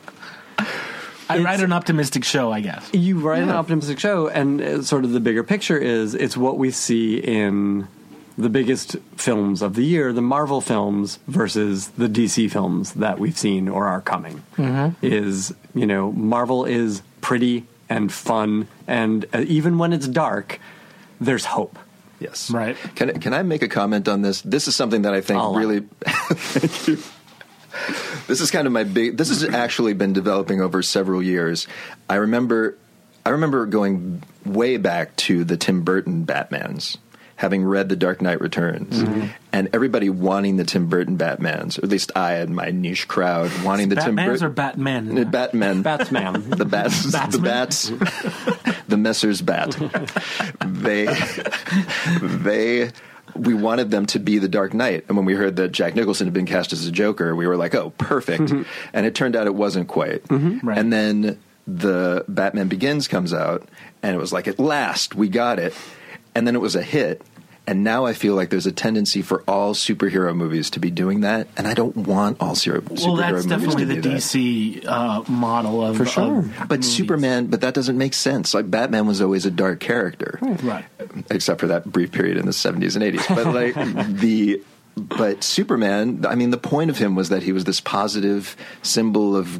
[1.28, 2.88] I write an optimistic show, I guess.
[2.92, 6.58] you write an optimistic show, and uh, sort of the bigger picture is it's what
[6.58, 7.88] we see in
[8.36, 13.38] the biggest films of the year, the Marvel films versus the DC films that we've
[13.38, 14.42] seen or are coming.
[15.02, 20.60] Is you know Marvel is pretty and fun, and uh, even when it's dark,
[21.20, 21.78] there's hope.
[22.20, 22.50] Yes.
[22.50, 22.76] Right.
[22.94, 24.40] Can, I- can I make a comment on this?
[24.42, 25.80] This is something that I think I'll really.
[26.00, 26.98] Thank you.
[28.28, 29.16] This is kind of my big.
[29.16, 31.66] This has actually been developing over several years.
[32.08, 32.78] I remember,
[33.26, 36.96] I remember going way back to the Tim Burton Batmans,
[37.44, 39.26] having read The Dark Knight Returns, Mm-hmm.
[39.52, 43.50] and everybody wanting the Tim Burton Batmans, or at least I and my niche crowd
[43.62, 45.18] wanting the Tim Batmans Burton or Batman?
[45.18, 45.82] Uh, Batman.
[45.82, 46.48] Batsman.
[46.62, 47.42] the bats, the Batsman?
[47.44, 47.88] bats,
[48.88, 49.76] the Messers bat.
[50.64, 51.04] they,
[52.20, 52.90] they,
[53.36, 56.26] we wanted them to be the Dark Knight, and when we heard that Jack Nicholson
[56.26, 58.50] had been cast as a Joker, we were like, "Oh, perfect!"
[58.92, 60.22] and it turned out it wasn't quite.
[60.30, 60.78] Right.
[60.78, 63.68] And then the Batman Begins comes out,
[64.02, 65.74] and it was like, "At last, we got it!"
[66.36, 67.22] And then it was a hit.
[67.66, 71.22] And now I feel like there's a tendency for all superhero movies to be doing
[71.22, 74.16] that, and I don't want all superhero well, that's movies definitely to the do that.
[74.18, 76.40] DC uh, model of For sure.
[76.40, 76.94] of But movies.
[76.94, 78.52] Superman, but that doesn't make sense.
[78.52, 80.84] Like Batman was always a dark character, right?
[81.30, 83.24] except for that brief period in the seventies and eighties.
[83.26, 83.74] But like
[84.08, 84.62] the,
[84.96, 89.34] but Superman, I mean, the point of him was that he was this positive symbol
[89.34, 89.58] of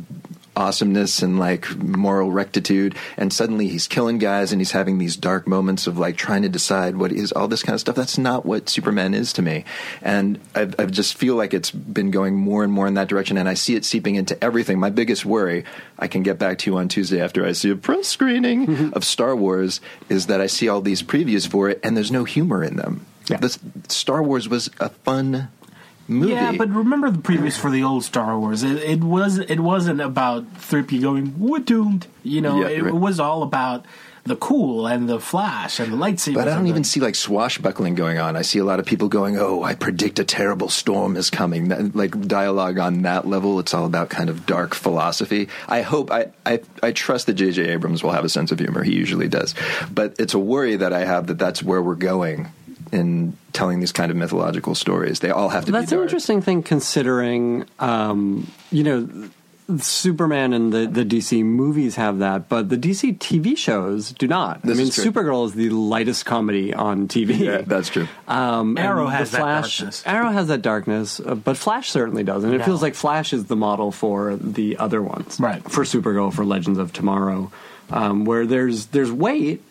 [0.57, 5.47] awesomeness and like moral rectitude, and suddenly he's killing guys and he's having these dark
[5.47, 7.97] moments of like trying to decide what is all this kind of stuff.
[7.97, 9.65] That's not what Superman is to me,
[10.03, 13.39] and I, I just feel like it's been going more and more in that direction,
[13.39, 14.79] and I see it seeping into everything.
[14.79, 15.65] My biggest worry,
[15.99, 18.89] I can get back to you on Tuesday after I see a press screening mm-hmm.
[18.95, 22.25] of Star Wars, is that I see all these previews for it and there's no
[22.25, 23.07] humor in them.
[23.29, 23.39] Yeah.
[23.39, 25.49] This, Star Wars was a fun
[26.09, 26.33] movie.
[26.33, 28.63] Yeah, but remember the previews for the old Star Wars.
[28.63, 32.07] It, it was it wasn't about 3P going we're doomed.
[32.23, 32.95] You know, Yeah, it right.
[32.95, 33.85] was all about
[34.27, 36.37] the cool and the flash and the lightsaber.
[36.37, 38.37] But I don't even see like swashbuckling going on.
[38.37, 41.69] I see a lot of people going, "Oh, I predict a terrible storm is coming."
[41.69, 45.49] That, like dialogue on that level, it's all about kind of dark philosophy.
[45.69, 47.69] I hope I I, I trust that J.J.
[47.69, 48.83] Abrams will have a sense of humor.
[48.83, 49.55] He usually does,
[49.93, 52.49] but it's a worry that I have that that's where we're going
[52.93, 55.21] in telling these kind of mythological stories.
[55.21, 55.83] They all have to be dark.
[55.83, 59.29] That's an interesting thing considering, um, you know,
[59.79, 64.61] Superman and the, the DC movies have that, but the DC TV shows do not.
[64.63, 65.05] This I mean, is true.
[65.11, 67.39] Supergirl is the lightest comedy on TV.
[67.39, 68.07] Yeah, that's true.
[68.29, 70.03] Um, Arrow has the that Flash, darkness.
[70.05, 72.53] Arrow has that darkness, uh, but Flash certainly doesn't.
[72.53, 72.65] It No.
[72.65, 75.63] feels like Flash is the model for the other ones, Right.
[75.71, 77.51] For Supergirl, for Legends of Tomorrow,
[77.91, 79.63] um, where there's there's weight,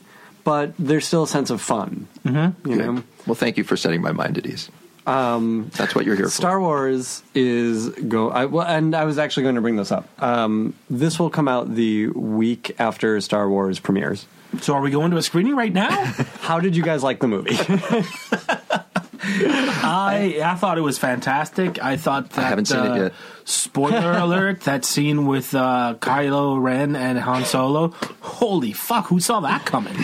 [0.43, 2.07] but there's still a sense of fun.
[2.25, 2.69] Mm-hmm.
[2.69, 4.69] You know, Well, thank you for setting my mind at ease.
[5.05, 6.31] Um, that's what you're here for.
[6.31, 8.29] Star Wars is go.
[8.29, 10.07] I, well, and I was actually going to bring this up.
[10.21, 14.25] Um, this will come out the week after Star Wars premieres.
[14.61, 15.89] So are we going to a screening right now?
[16.41, 17.57] How did you guys like the movie?
[19.23, 21.81] I I thought it was fantastic.
[21.81, 23.13] I thought that I haven't seen it uh, yet.
[23.45, 24.61] Spoiler alert!
[24.61, 27.89] That scene with uh, Kylo Ren and Han Solo.
[28.21, 29.07] Holy fuck!
[29.07, 29.95] Who saw that coming?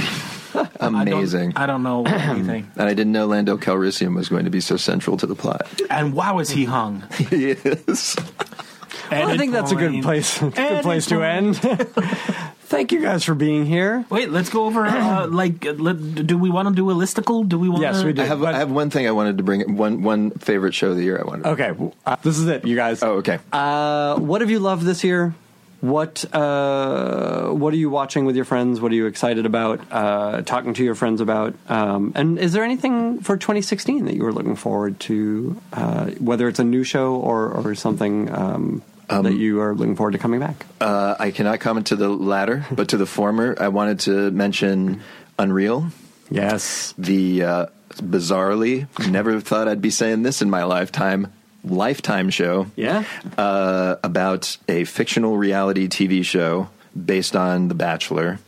[0.79, 1.53] Amazing.
[1.55, 2.71] I don't, I don't know anything.
[2.75, 5.67] and I didn't know Lando Calrissian was going to be so central to the plot.
[5.89, 7.03] And wow, is he hung?
[7.17, 8.15] he is.
[9.11, 10.39] Well, I think that's a good place.
[10.39, 11.59] good place to end.
[12.69, 14.05] Thank you guys for being here.
[14.11, 14.85] Wait, let's go over.
[14.85, 17.47] Uh, like, uh, let, do we want to do a listicle?
[17.49, 17.81] Do we want?
[17.81, 18.21] Yes, we do.
[18.21, 19.75] I have, But- I have one thing I wanted to bring.
[19.75, 21.43] One one favorite show of the year I wanted.
[21.45, 23.01] To Okay, uh, this is it, you guys.
[23.01, 23.39] Oh, okay.
[23.51, 25.33] Uh, what have you loved this year?
[25.81, 28.79] What uh, What are you watching with your friends?
[28.79, 29.79] What are you excited about?
[29.89, 31.55] Uh, talking to your friends about?
[31.69, 35.59] Um, and is there anything for 2016 that you were looking forward to?
[35.73, 40.11] Uh, whether it's a new show or or something um, that you are looking forward
[40.11, 40.65] to coming back.
[40.79, 45.01] Uh, I cannot comment to the latter, but to the former, I wanted to mention
[45.37, 45.87] Unreal,
[46.31, 46.93] Yes.
[46.97, 51.33] the uh, bizarrely never thought I'd be saying this in my lifetime
[51.63, 53.03] lifetime show Yeah.
[53.37, 58.39] uh, about a fictional reality TV show based on The Bachelor.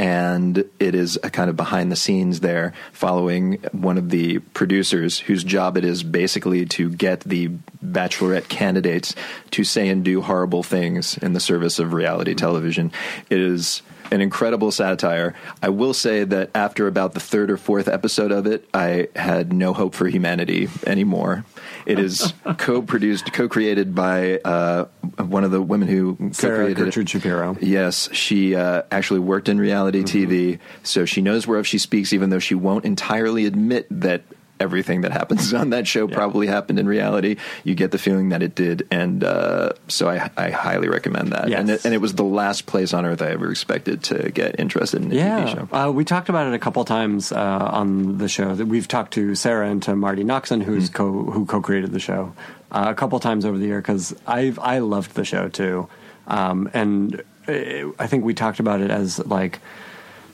[0.00, 5.18] And it is a kind of behind the scenes there, following one of the producers
[5.18, 7.50] whose job it is basically to get the
[7.84, 9.14] bachelorette candidates
[9.50, 12.90] to say and do horrible things in the service of reality television.
[13.28, 15.34] It is an incredible satire.
[15.62, 19.52] I will say that after about the third or fourth episode of it, I had
[19.52, 21.44] no hope for humanity anymore.
[21.86, 24.84] It is co-produced, co-created by uh,
[25.18, 26.84] one of the women who Sarah co-created it.
[26.86, 27.56] Gertrude Shapiro.
[27.60, 30.30] Yes, she uh, actually worked in reality Mm-hmm.
[30.32, 34.22] TV, so she knows whereof she speaks, even though she won't entirely admit that
[34.60, 37.36] everything that happens on that show probably happened in reality.
[37.64, 41.48] You get the feeling that it did, and uh, so I, I highly recommend that.
[41.48, 41.58] Yes.
[41.60, 44.60] And, it, and it was the last place on earth I ever expected to get
[44.60, 45.76] interested in a TV show.
[45.76, 47.36] uh, we talked about it a couple times uh,
[47.72, 48.54] on the show.
[48.54, 50.94] That we've talked to Sarah and to Marti Noxon, who's Hmm.
[50.94, 52.32] co who co-created the show,
[52.70, 55.88] uh, a couple times over the year because I I loved the show too,
[56.26, 59.58] um, and uh, I think we talked about it as like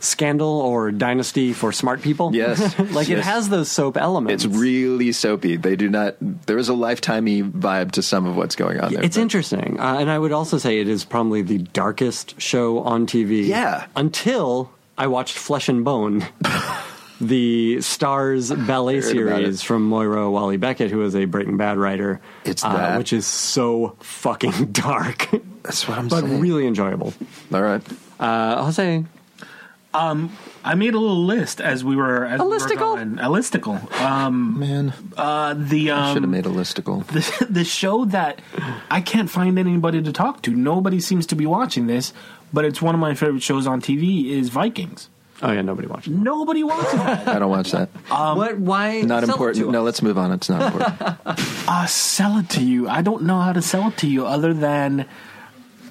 [0.01, 2.35] scandal or dynasty for smart people.
[2.35, 2.79] Yes.
[2.93, 4.45] like it has those soap elements.
[4.45, 5.57] It's really soapy.
[5.57, 6.17] They do not.
[6.21, 9.03] There is a lifetimey vibe to some of what's going on there.
[9.05, 12.81] It's but- interesting, uh, and I would also say it is probably the darkest show
[12.81, 13.47] on TV.
[13.47, 13.87] Yeah.
[13.97, 16.27] Until I watched Flesh and Bone,
[17.21, 22.21] the Starz ballet series from Moira Walley-Beckett, who is a Breaking Bad writer.
[22.45, 22.99] It's uh, that.
[22.99, 25.29] which is so fucking dark,
[25.63, 26.37] That's what I'm but saying.
[26.37, 27.15] But really enjoyable.
[27.53, 27.83] All right.
[28.21, 29.05] Uh, Jose,
[30.65, 32.79] I made a little list as we were as A we were listicle?
[32.79, 33.19] going.
[33.19, 34.01] A listicle.
[34.01, 37.07] Um, Man, uh, the I should have um, made a listicle.
[37.39, 38.41] the, the show that
[38.91, 40.51] I can't find anybody to talk to.
[40.51, 42.13] Nobody seems to be watching this,
[42.53, 44.27] but it's one of my favorite shows on TV.
[44.31, 45.09] Is Vikings.
[45.43, 46.13] oh yeah, nobody watches.
[46.13, 46.19] it.
[46.19, 47.29] Nobody watches that.
[47.37, 47.89] I don't watch that.
[48.09, 48.59] what?
[48.59, 49.01] Why?
[49.03, 49.65] Not sell it important.
[49.67, 49.85] to No, us?
[49.87, 50.33] let's move on.
[50.33, 51.19] It's not important.
[51.69, 52.89] uh, sell it to you.
[52.89, 55.07] I don't know how to sell it to you other than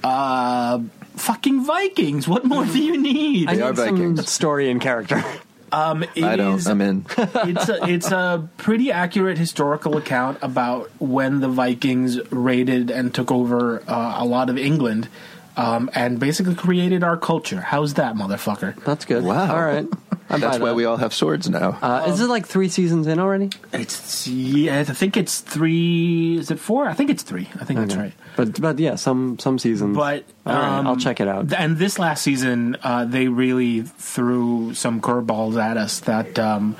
[0.06, 0.80] uh,
[1.16, 2.28] fucking Vikings.
[2.28, 3.50] What more do you need?
[3.50, 4.30] I They are need some Vikings.
[4.30, 5.24] story and character.
[5.72, 6.56] Um, it I don't.
[6.60, 7.06] is- I'm in.
[7.18, 13.32] it's a, it's a pretty accurate historical account about when the Vikings raided and took
[13.32, 15.10] over uh, a lot of England,
[15.58, 17.62] um, and basically created our culture.
[17.62, 18.76] How's that, motherfucker?
[18.84, 19.24] That's good.
[19.24, 19.56] Wow.
[19.56, 19.88] All right.
[20.28, 20.76] I That's why that.
[20.76, 21.78] we all have swords now.
[21.82, 23.52] Uh, is it like three seasons in already?
[23.72, 26.38] It's yeah, I think it's three.
[26.38, 26.88] Is it four?
[26.88, 27.48] I think it's three.
[27.62, 28.14] I think that's right.
[28.36, 29.96] But but yeah, some some seasons.
[29.96, 31.54] But All right, um, I'll check it out.
[31.54, 36.00] And this last season, uh, they really threw some curveballs at us.
[36.00, 36.76] That um,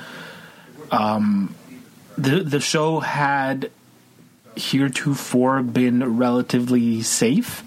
[0.90, 1.54] um,
[2.18, 3.70] the the show had
[4.56, 7.62] heretofore been relatively safe.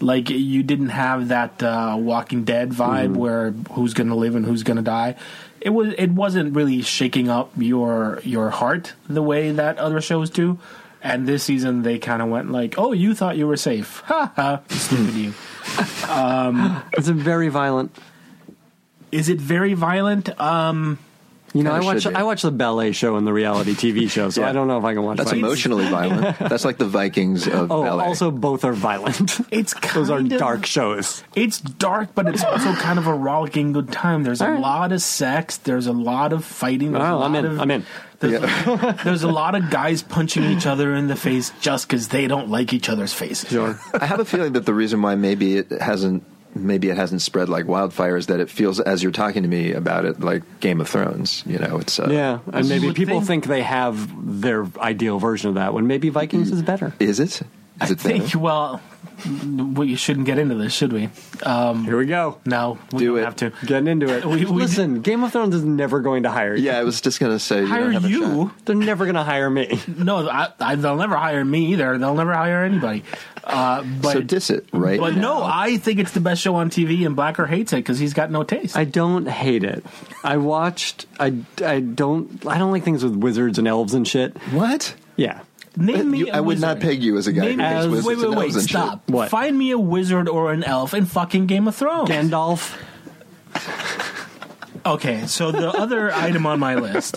[0.00, 3.14] Like you didn't have that uh, Walking Dead vibe Mm-hmm.
[3.14, 5.16] where who's going to live and who's going to die.
[5.60, 10.28] It was it wasn't really shaking up your your heart the way that other shows
[10.30, 10.58] do.
[11.02, 14.02] And this season they kind of went like, "Oh, you thought you were safe?
[14.06, 14.60] Ha ha!
[14.68, 15.32] Stupid you."
[16.98, 17.96] It's a very violent.
[19.12, 20.28] Is it very violent?
[20.40, 20.98] Um,
[21.56, 22.06] You know, I watch.
[22.06, 24.50] I watch the ballet show and the reality TV show, so Yeah.
[24.50, 25.16] I don't know if I can watch.
[25.16, 25.46] That's Vikings.
[25.46, 26.38] emotionally violent.
[26.38, 28.04] That's like the Vikings of Oh, ballet.
[28.04, 29.38] also both are violent.
[29.50, 31.24] it's Those are of- dark shows.
[31.34, 34.22] It's dark, but it's also kind of a rollicking good time.
[34.22, 34.60] There's a All right.
[34.60, 35.56] lot of sex.
[35.56, 36.92] There's a lot of fighting.
[36.92, 37.44] There's Oh, lot I'm in.
[37.46, 37.84] Of, I'm in.
[38.18, 38.40] There's,
[39.04, 42.48] there's a lot of guys punching each other in the face just because they don't
[42.48, 43.50] like each other's faces.
[43.50, 43.78] Sure.
[43.92, 46.22] I have a feeling that the reason why maybe it hasn't
[46.64, 49.72] maybe it hasn't spread like wildfire is that it feels as you're talking to me
[49.72, 51.42] about it like Game of Thrones.
[51.46, 54.08] You know, it's uh, Yeah, and maybe people think- think they have
[54.42, 56.92] their ideal version of that when maybe Vikings is better.
[57.00, 57.42] Is it?
[57.82, 58.24] Is I it think.
[58.24, 58.38] better?
[58.38, 58.80] Well,
[59.74, 61.08] we shouldn't get into this, should we?
[61.42, 62.38] Um, Here we go.
[62.44, 63.24] No, we Do don't it.
[63.24, 63.52] have to.
[63.66, 64.24] Getting into it.
[64.26, 66.64] We- we Listen, Game of Thrones is never going to hire you.
[66.64, 68.20] Yeah, I was just gonna say you Hire don't have a you?
[68.48, 68.64] shot.
[68.66, 69.80] They're never going to hire me.
[69.88, 71.96] No, I, I, they'll never hire me either.
[71.98, 73.04] They'll never hire anybody.
[73.44, 74.98] Uh, but so diss it, right?
[74.98, 75.42] But no, now.
[75.44, 78.30] I think it's the best show on TV, and Blacker hates it because he's got
[78.30, 78.76] no taste.
[78.76, 79.84] I don't hate it.
[80.24, 81.06] I watched.
[81.20, 81.32] I,
[81.64, 82.44] I don't.
[82.44, 84.36] I don't like things with wizards and elves and shit.
[84.50, 84.94] what?
[85.16, 85.40] Yeah.
[85.76, 86.18] Name me.
[86.18, 87.88] You- a I would not peg you as a guy Name who me- thinks As-
[87.88, 88.44] wizards wait, wait, and wait!
[88.54, 88.70] elves shit.
[88.70, 89.10] Stop.
[89.10, 89.30] What?
[89.30, 92.08] Find me a wizard or an elf in fucking Game of Thrones.
[92.10, 92.76] Gandalf.
[94.84, 97.16] Okay, so the other item on my list,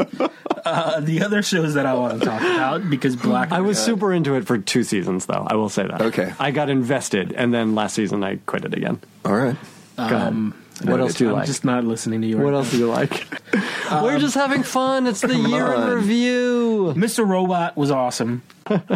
[0.65, 3.51] uh, the other shows that I want to talk about because Black.
[3.51, 5.45] I was super into it for two seasons, though.
[5.47, 6.01] I will say that.
[6.01, 6.33] Okay.
[6.39, 8.99] I got invested, and then last season I quit it again.
[9.23, 9.55] All right.
[9.97, 10.51] Go
[10.81, 10.91] ahead.
[10.91, 11.33] What else do you like?
[11.33, 11.47] I'm like?
[11.47, 12.37] just not listening to you.
[12.37, 13.25] What right else do you like?
[13.91, 15.07] We're just um, having fun.
[15.07, 16.93] It's the year in review.
[16.95, 17.27] Mr.
[17.27, 18.43] Robot was awesome.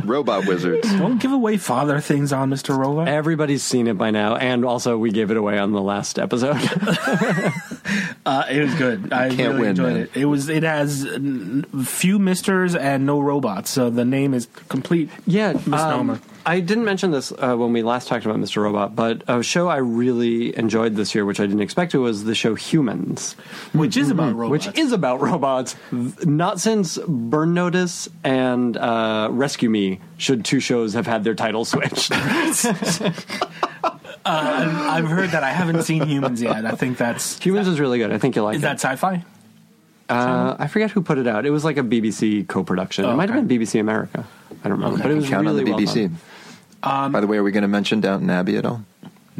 [0.03, 0.89] Robot wizards.
[0.97, 2.77] Don't give away father things on Mr.
[2.77, 3.07] Robot.
[3.07, 6.57] Everybody's seen it by now, and also we gave it away on the last episode.
[8.25, 9.11] Uh, it was good.
[9.11, 10.01] I can't really win, enjoyed man.
[10.03, 10.15] it.
[10.15, 10.47] It was.
[10.47, 15.09] It has n- few misters and no robots, so the name is complete.
[15.27, 16.13] yeah, Misnomer.
[16.13, 18.61] um, I didn't mention this uh, when we last talked about Mr.
[18.63, 22.23] Robot, but a show I really enjoyed this year, which I didn't expect to, was
[22.23, 23.33] the show Humans,
[23.73, 24.67] which is about robots.
[24.67, 25.75] which is about robots.
[25.91, 31.69] Not since Burn Notice and uh, Rescue Me should two shows have had their titles
[31.69, 32.11] switched.
[34.25, 35.43] I've heard that.
[35.43, 36.65] I haven't seen humans yet.
[36.65, 38.11] I think that's Humans is really good.
[38.11, 38.63] I think you'll like is it.
[38.63, 39.23] that sci-fi.
[40.09, 41.45] Uh, I forget who put it out.
[41.45, 43.05] It was like a BBC co-production.
[43.05, 44.25] it might have been BBC America.
[44.63, 46.11] I don't remember, but it was Count really on the well BBC.
[46.81, 47.11] done.
[47.11, 48.83] By the way, are we going to mention Downton Abbey at all?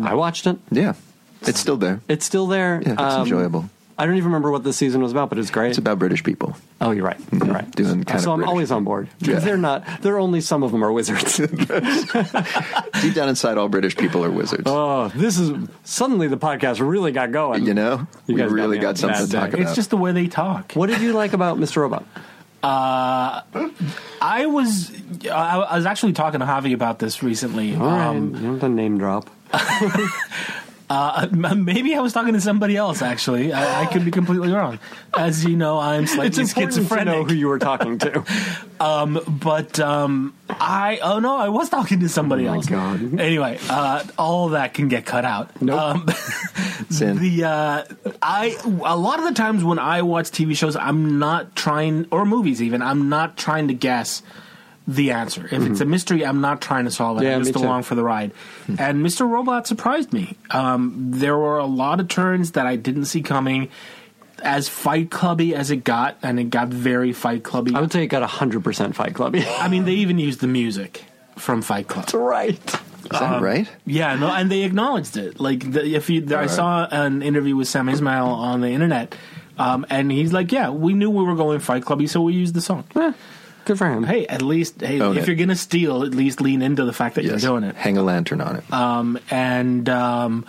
[0.02, 0.58] I watched it.
[0.72, 0.94] Yeah,
[1.42, 2.02] it's still there.
[2.08, 2.82] It's still there.
[2.86, 3.70] Yeah, it's Um, enjoyable.
[3.98, 5.70] I don't even remember what the season was about, but it's great.
[5.70, 6.56] It's about British people.
[6.82, 7.20] oh, you're right.
[7.32, 7.70] You're right.
[7.76, 8.50] Doing kind so of I'm British.
[8.50, 9.40] always on board because Yeah.
[9.40, 9.84] they're not.
[10.02, 11.38] They're only some of them are wizards.
[13.02, 14.64] Deep down inside, all British people are wizards.
[14.66, 15.52] oh, this is
[15.84, 17.66] suddenly the podcast really got going.
[17.66, 19.58] you know, You we guys got really me got on a something to talk day.
[19.58, 19.68] about.
[19.68, 20.74] It's just the way they talk.
[20.74, 21.78] What did you like about Mr.
[21.78, 22.06] Robot?
[22.66, 24.92] I was
[25.30, 27.76] I, I was actually talking to Javi about this recently.
[27.76, 29.30] All right, Um, you don't have to name drop.
[30.90, 33.02] uh, maybe I was talking to somebody else.
[33.02, 34.80] Actually, I, I could be completely wrong.
[35.18, 37.06] As you know, I'm slightly It's important to schizophrenic.
[37.14, 38.24] know who you were talking to.
[38.80, 42.66] but um, I oh no, I was talking to somebody Oh my else.
[42.68, 43.20] God.
[43.20, 45.62] Anyway, uh, all that can get cut out.
[45.62, 45.80] Nope.
[45.80, 46.06] Um,
[46.90, 47.84] the uh,
[48.22, 52.26] I a lot of the times when I watch TV shows, I'm not trying or
[52.26, 52.82] movies even.
[52.82, 54.22] I'm not trying to guess
[54.88, 55.48] the answer.
[55.50, 57.22] If it's a mystery, I'm not trying to solve it.
[57.22, 57.28] Mm-hmm.
[57.28, 57.66] Yeah, I'm me just too.
[57.66, 58.32] along for the ride.
[58.68, 59.30] and Mr.
[59.30, 60.38] Robot surprised me.
[60.52, 63.70] Um, there were a lot of turns that I didn't see coming.
[64.42, 67.76] As Fight Clubby as it got, and it got very Fight Clubby.
[67.76, 69.46] I would say it got hundred percent Fight clubby.
[69.48, 71.06] I mean, they even used the music
[71.38, 72.06] from Fight Club.
[72.06, 72.82] That's right.
[73.04, 73.70] Is that right?
[73.86, 75.40] Yeah, no, and they acknowledged it.
[75.40, 76.50] Like, the, if you, I right.
[76.50, 79.16] saw an interview with Sam Esmail on the internet,
[79.58, 82.54] um, and he's like, "Yeah, we knew we were going Fight Clubby, so we used
[82.54, 82.86] the song."
[83.66, 84.04] Good for him.
[84.04, 85.28] Hey, at least, hey, Own if it.
[85.28, 87.42] you're gonna steal, at least lean into the fact that Yes.
[87.44, 87.76] you're doing it.
[87.76, 88.74] Hang a lantern on it.
[88.74, 90.46] Um, and um,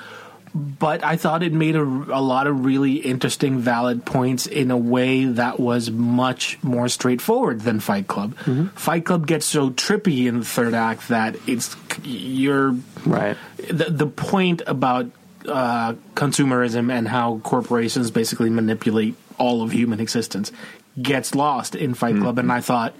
[0.54, 4.76] but I thought it made a, a lot of really interesting, valid points in a
[4.78, 8.36] way that was much more straightforward than Fight Club.
[8.76, 13.36] Fight Club gets so trippy in the third act that it's you're Right.
[13.68, 15.06] the the point about
[15.48, 20.52] uh, consumerism and how corporations basically manipulate all of human existence
[21.01, 22.64] gets lost in Fight Club, and I mm-hmm.
[22.64, 22.95] thought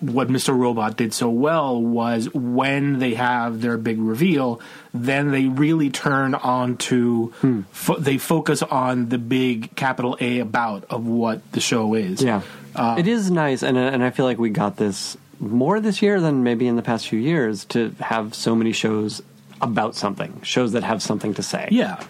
[0.00, 0.56] what Mr.
[0.56, 4.60] Robot did so well was when they have their big reveal,
[4.92, 7.62] then they really turn on to hmm.
[7.72, 12.22] fo- they focus on the big capital A about of what the show is.
[12.22, 12.42] Yeah,
[12.74, 16.20] uh, it is nice, and and I feel like we got this more this year
[16.20, 19.22] than maybe in the past few years to have so many shows
[19.60, 21.68] about something, shows that have something to say.
[21.70, 22.02] Yeah.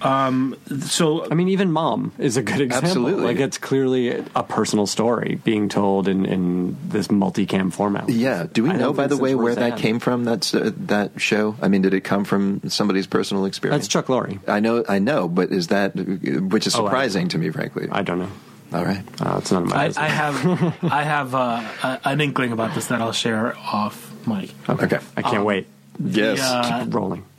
[0.00, 2.88] Um, so I mean, even Mom is a good example.
[2.88, 3.24] Absolutely.
[3.24, 8.08] Like it's clearly a personal story being told in, in this multicam format.
[8.08, 8.46] Yeah.
[8.52, 10.24] Do we I know, by the way, where that came from?
[10.24, 11.56] That's uh, that show.
[11.60, 13.84] I mean, did it come from somebody's personal experience?
[13.84, 14.38] That's Chuck Lorre.
[14.48, 17.88] I know, I know, but is that which is Oh, surprising to me, frankly?
[17.90, 18.30] I don't know.
[18.72, 19.02] All right.
[19.20, 20.04] Uh, it's none of my I, business.
[20.04, 24.50] I have I have uh, an inkling about this that I'll share off mic.
[24.68, 24.98] Okay.
[25.16, 25.66] I can't wait.
[26.00, 26.40] Yes.
[26.40, 27.24] uh, Keep rolling.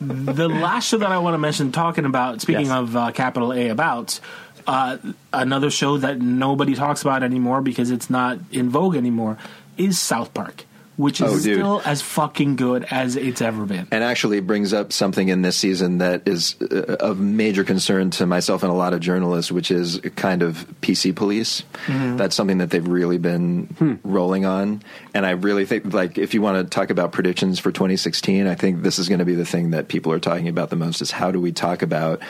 [0.00, 2.70] the last show that I want to mention, talking about, speaking Yes.
[2.76, 4.20] of uh, capital A abouts,
[4.66, 4.96] uh,
[5.32, 9.38] another show that nobody talks about anymore because it's not in vogue anymore
[9.78, 10.64] is South Park,
[10.96, 13.86] which is Oh, still as fucking good as it's ever been.
[13.90, 18.10] and actually it brings up something in this season that is uh, of major concern
[18.10, 21.62] to myself and a lot of journalists, which is kind of PC police.
[21.86, 22.16] Mm-hmm.
[22.16, 23.94] That's something that they've really been hmm.
[24.04, 24.82] rolling on,
[25.14, 28.54] and I really think, like, if you want to talk about predictions for 2016, I
[28.54, 31.00] think this is going to be the thing that people are talking about the most:
[31.00, 32.20] is how do we talk about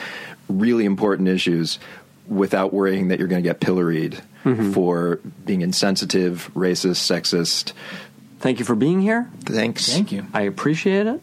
[0.49, 1.79] really important issues
[2.27, 4.71] without worrying that you're going to get pilloried mm-hmm.
[4.71, 7.73] for being insensitive, racist, sexist.
[8.39, 9.29] Thank you for being here.
[9.41, 9.91] Thanks.
[9.91, 10.25] Thank you.
[10.33, 11.21] I appreciate it.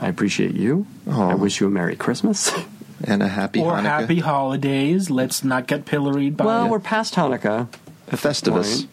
[0.00, 0.86] I appreciate you.
[1.08, 2.50] I wish you a Merry Christmas.
[3.04, 3.82] And a happy Or Hanukkah.
[3.82, 5.10] happy holidays.
[5.10, 6.68] Let's not get pilloried by well, it.
[6.68, 7.66] we're past Hanukkah.
[8.08, 8.86] Festivus.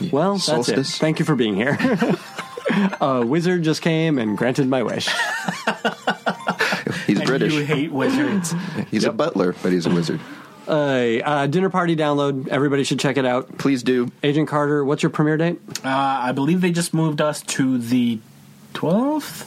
[0.00, 0.12] point.
[0.12, 0.86] Well, that's it.
[0.86, 1.76] Thank you for being here.
[3.02, 5.08] a wizard just came and granted my wish.
[7.06, 7.52] He's and British.
[7.52, 8.54] you hate wizards.
[8.90, 10.20] He's a butler, but he's a wizard.
[10.70, 12.46] Uh, uh, dinner party download.
[12.48, 13.58] Everybody should check it out.
[13.58, 14.10] Please do.
[14.22, 15.58] Agent Carter, what's your premiere date?
[15.84, 18.20] uh, I believe they just moved us to the
[18.74, 19.46] 12th?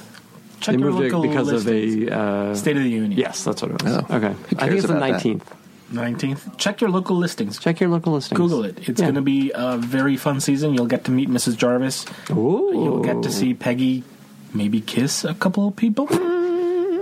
[0.60, 2.10] Check They your moved it local because of listings.
[2.12, 2.16] a.
[2.18, 3.12] Uh, State of the Union.
[3.14, 3.94] yes, that's what it was.
[4.10, 4.28] Oh, okay.
[4.28, 5.22] I think it's the about that?
[5.24, 5.44] 19th.
[5.92, 6.58] 19th.
[6.58, 7.60] Check your local listings.
[7.60, 8.38] Check your local listings.
[8.38, 8.78] Google it.
[8.90, 9.06] It's Yeah.
[9.06, 10.74] going to be a very fun season.
[10.74, 11.56] You'll get to meet Mrs.
[11.58, 12.06] Jarvis.
[12.32, 12.72] Ooh.
[12.74, 14.04] You'll get to see Peggy
[14.54, 16.08] maybe kiss a couple of people.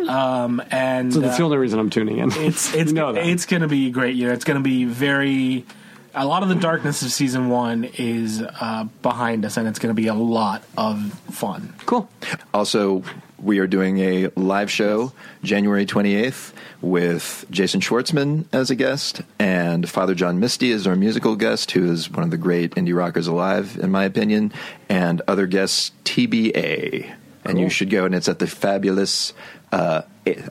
[0.09, 2.31] Um, and So that's the uh, only reason I'm tuning in.
[2.31, 3.25] it's it's You know that.
[3.25, 4.31] it's going to be a great year.
[4.31, 5.65] It's going to be very.
[6.13, 9.95] A lot of the darkness of season one is uh, behind us, and it's going
[9.95, 11.73] to be a lot of fun.
[11.85, 12.09] cool.
[12.53, 13.01] Also,
[13.41, 15.13] we are doing a live show
[15.43, 21.35] January 28th with Jason Schwartzman as a guest and Father John Misty is our musical
[21.35, 24.53] guest, who is one of the great indie rockers alive, in my opinion,
[24.89, 27.15] and other guests TBA.
[27.43, 29.33] And you should go, and it's at the fabulous.
[29.71, 30.01] Uh,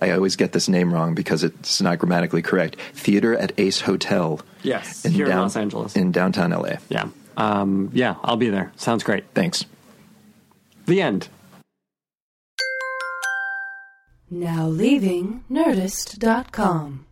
[0.02, 2.76] I always get this name wrong because it's not grammatically correct.
[2.94, 4.40] Theater at Ace Hotel.
[4.62, 5.94] Yes, here in Los Angeles.
[5.97, 6.74] In downtown LA.
[6.88, 7.09] Yeah.
[7.36, 8.72] Um, yeah, I'll be there.
[8.76, 9.24] Sounds great.
[9.34, 9.64] Thanks.
[10.86, 11.28] The end.
[14.30, 17.06] Now leaving Nerdist.com.